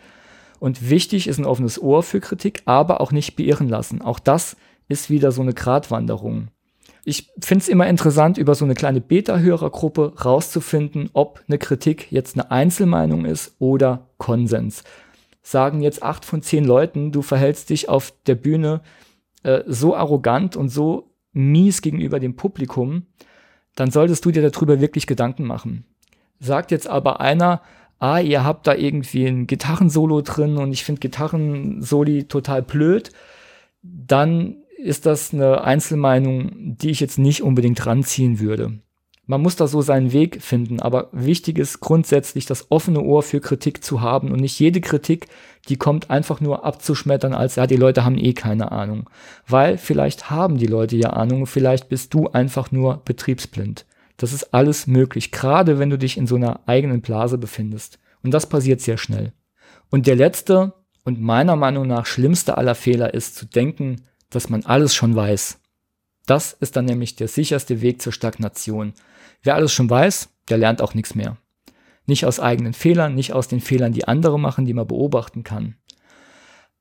Und 0.60 0.90
wichtig 0.90 1.28
ist 1.28 1.38
ein 1.38 1.46
offenes 1.46 1.82
Ohr 1.82 2.04
für 2.04 2.20
Kritik, 2.20 2.62
aber 2.66 3.02
auch 3.02 3.12
nicht 3.12 3.36
beirren 3.36 3.68
lassen. 3.68 4.02
Auch 4.02 4.20
das 4.20 4.56
ist 4.88 5.10
wieder 5.10 5.32
so 5.32 5.42
eine 5.42 5.54
Gratwanderung. 5.54 6.50
Ich 7.04 7.32
finde 7.40 7.62
es 7.62 7.68
immer 7.68 7.88
interessant, 7.88 8.38
über 8.40 8.56
so 8.56 8.66
eine 8.66 8.74
kleine 8.74 9.00
Beta-Hörergruppe 9.00 10.14
rauszufinden, 10.24 11.10
ob 11.14 11.44
eine 11.48 11.60
Kritik 11.60 12.12
jetzt 12.12 12.36
eine 12.36 12.50
Einzelmeinung 12.50 13.26
ist 13.26 13.56
oder 13.60 14.10
Konsens. 14.18 14.84
Sagen 15.48 15.82
jetzt 15.82 16.02
acht 16.02 16.26
von 16.26 16.42
zehn 16.42 16.66
Leuten, 16.66 17.12
du 17.12 17.22
verhältst 17.22 17.70
dich 17.70 17.88
auf 17.88 18.16
der 18.26 18.34
Bühne 18.34 18.82
äh, 19.44 19.62
so 19.68 19.96
arrogant 19.96 20.56
und 20.56 20.70
so 20.70 21.12
mies 21.34 21.84
gegenüber 21.84 22.20
dem 22.20 22.36
Publikum, 22.36 23.06
dann 23.76 23.92
solltest 23.92 24.26
du 24.26 24.32
dir 24.32 24.50
darüber 24.50 24.82
wirklich 24.82 25.06
Gedanken 25.06 25.44
machen. 25.44 25.86
Sagt 26.40 26.72
jetzt 26.72 26.88
aber 26.88 27.20
einer, 27.20 27.62
ah, 28.00 28.18
ihr 28.18 28.44
habt 28.44 28.66
da 28.66 28.74
irgendwie 28.74 29.28
ein 29.28 29.46
Gitarrensolo 29.46 30.22
drin 30.22 30.58
und 30.58 30.72
ich 30.72 30.84
finde 30.84 31.02
Gitarrensoli 31.02 32.24
total 32.24 32.64
blöd, 32.64 33.12
dann 33.84 34.64
ist 34.80 35.06
das 35.06 35.32
eine 35.32 35.64
Einzelmeinung, 35.64 36.76
die 36.76 36.90
ich 36.90 37.02
jetzt 37.02 37.20
nicht 37.20 37.44
unbedingt 37.44 37.86
ranziehen 37.86 38.40
würde. 38.40 38.80
Man 39.28 39.42
muss 39.42 39.56
da 39.56 39.66
so 39.66 39.82
seinen 39.82 40.14
Weg 40.14 40.42
finden, 40.44 40.80
aber 40.80 41.10
wichtig 41.12 41.58
ist 41.58 41.80
grundsätzlich 41.80 42.46
das 42.46 42.70
offene 42.70 43.02
Ohr 43.02 43.24
für 43.24 43.42
Kritik 43.42 43.84
zu 43.84 44.02
haben 44.02 44.32
und 44.32 44.40
nicht 44.40 44.60
jede 44.60 44.82
Kritik, 44.82 45.28
die 45.68 45.78
kommt 45.78 46.12
einfach 46.12 46.42
nur 46.42 46.64
abzuschmettern 46.64 47.34
als, 47.34 47.56
ja, 47.56 47.66
die 47.66 47.76
Leute 47.76 48.06
haben 48.06 48.20
eh 48.20 48.34
keine 48.34 48.72
Ahnung. 48.72 49.10
Weil 49.48 49.80
vielleicht 49.80 50.30
haben 50.30 50.58
die 50.58 50.68
Leute 50.68 50.96
ja 50.96 51.10
Ahnung, 51.12 51.48
vielleicht 51.48 51.90
bist 51.90 52.14
du 52.14 52.28
einfach 52.28 52.72
nur 52.72 53.02
betriebsblind. 53.04 53.86
Das 54.18 54.32
ist 54.32 54.54
alles 54.54 54.86
möglich, 54.86 55.32
gerade 55.32 55.80
wenn 55.80 55.90
du 55.90 55.98
dich 55.98 56.18
in 56.18 56.28
so 56.28 56.36
einer 56.36 56.60
eigenen 56.68 57.02
Blase 57.02 57.40
befindest. 57.40 57.98
Und 58.24 58.32
das 58.32 58.48
passiert 58.48 58.80
sehr 58.82 58.98
schnell. 58.98 59.34
Und 59.90 60.06
der 60.06 60.16
letzte 60.16 60.74
und 61.04 61.20
meiner 61.20 61.56
Meinung 61.56 61.88
nach 61.88 62.06
schlimmste 62.06 62.58
aller 62.58 62.76
Fehler 62.76 63.14
ist 63.14 63.36
zu 63.36 63.46
denken, 63.46 64.04
dass 64.30 64.50
man 64.50 64.66
alles 64.66 64.94
schon 64.94 65.16
weiß. 65.16 65.60
Das 66.26 66.54
ist 66.54 66.76
dann 66.76 66.86
nämlich 66.86 67.16
der 67.16 67.28
sicherste 67.28 67.82
Weg 67.82 68.02
zur 68.02 68.14
Stagnation. 68.14 68.94
Wer 69.46 69.54
alles 69.54 69.74
schon 69.74 69.90
weiß, 69.92 70.30
der 70.50 70.58
lernt 70.58 70.82
auch 70.82 70.96
nichts 70.96 71.14
mehr. 71.14 71.38
Nicht 72.08 72.26
aus 72.26 72.40
eigenen 72.40 72.74
Fehlern, 72.74 73.14
nicht 73.14 73.32
aus 73.32 73.48
den 73.48 73.62
Fehlern, 73.62 73.94
die 73.94 74.08
andere 74.08 74.40
machen, 74.40 74.66
die 74.66 74.74
man 74.74 74.88
beobachten 74.88 75.44
kann. 75.44 75.76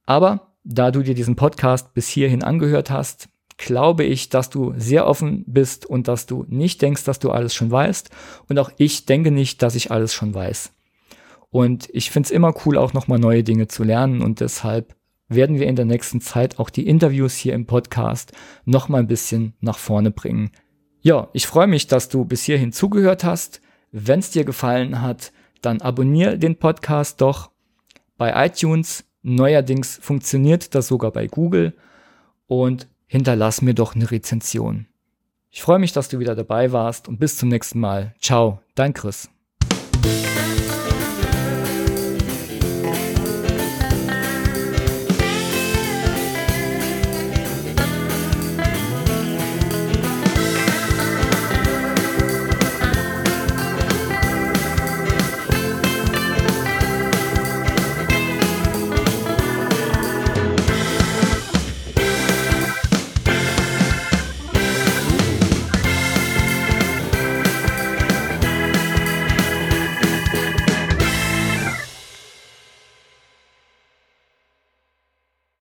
Aber 0.06 0.54
da 0.64 0.90
du 0.90 1.02
dir 1.02 1.14
diesen 1.14 1.36
Podcast 1.36 1.92
bis 1.92 2.08
hierhin 2.08 2.42
angehört 2.42 2.90
hast, 2.90 3.28
glaube 3.58 4.04
ich, 4.04 4.30
dass 4.30 4.48
du 4.48 4.72
sehr 4.78 5.06
offen 5.06 5.44
bist 5.46 5.84
und 5.84 6.08
dass 6.08 6.24
du 6.24 6.46
nicht 6.48 6.80
denkst, 6.80 7.04
dass 7.04 7.18
du 7.18 7.30
alles 7.30 7.54
schon 7.54 7.70
weißt. 7.70 8.08
Und 8.48 8.58
auch 8.58 8.70
ich 8.78 9.04
denke 9.04 9.30
nicht, 9.30 9.60
dass 9.60 9.74
ich 9.74 9.90
alles 9.90 10.14
schon 10.14 10.32
weiß. 10.32 10.72
Und 11.50 11.90
ich 11.92 12.10
finde 12.10 12.28
es 12.28 12.30
immer 12.30 12.54
cool, 12.64 12.78
auch 12.78 12.94
nochmal 12.94 13.18
neue 13.18 13.44
Dinge 13.44 13.68
zu 13.68 13.84
lernen. 13.84 14.22
Und 14.22 14.40
deshalb 14.40 14.96
werden 15.28 15.58
wir 15.58 15.66
in 15.66 15.76
der 15.76 15.84
nächsten 15.84 16.22
Zeit 16.22 16.58
auch 16.58 16.70
die 16.70 16.86
Interviews 16.86 17.34
hier 17.34 17.52
im 17.52 17.66
Podcast 17.66 18.32
nochmal 18.64 19.00
ein 19.00 19.06
bisschen 19.06 19.52
nach 19.60 19.76
vorne 19.76 20.10
bringen. 20.10 20.50
Ja, 21.04 21.28
ich 21.34 21.46
freue 21.46 21.66
mich, 21.66 21.86
dass 21.86 22.08
du 22.08 22.24
bis 22.24 22.44
hierhin 22.44 22.72
zugehört 22.72 23.24
hast. 23.24 23.60
Wenn 23.92 24.20
es 24.20 24.30
dir 24.30 24.46
gefallen 24.46 25.02
hat, 25.02 25.32
dann 25.60 25.82
abonniere 25.82 26.38
den 26.38 26.56
Podcast 26.56 27.20
doch 27.20 27.50
bei 28.16 28.46
iTunes. 28.46 29.04
Neuerdings 29.20 29.98
funktioniert 30.00 30.74
das 30.74 30.88
sogar 30.88 31.10
bei 31.10 31.26
Google 31.26 31.74
und 32.46 32.88
hinterlass 33.06 33.60
mir 33.60 33.74
doch 33.74 33.94
eine 33.94 34.10
Rezension. 34.10 34.86
Ich 35.50 35.60
freue 35.60 35.78
mich, 35.78 35.92
dass 35.92 36.08
du 36.08 36.20
wieder 36.20 36.34
dabei 36.34 36.72
warst 36.72 37.06
und 37.06 37.20
bis 37.20 37.36
zum 37.36 37.50
nächsten 37.50 37.80
Mal. 37.80 38.14
Ciao, 38.18 38.62
dein 38.74 38.94
Chris. 38.94 39.28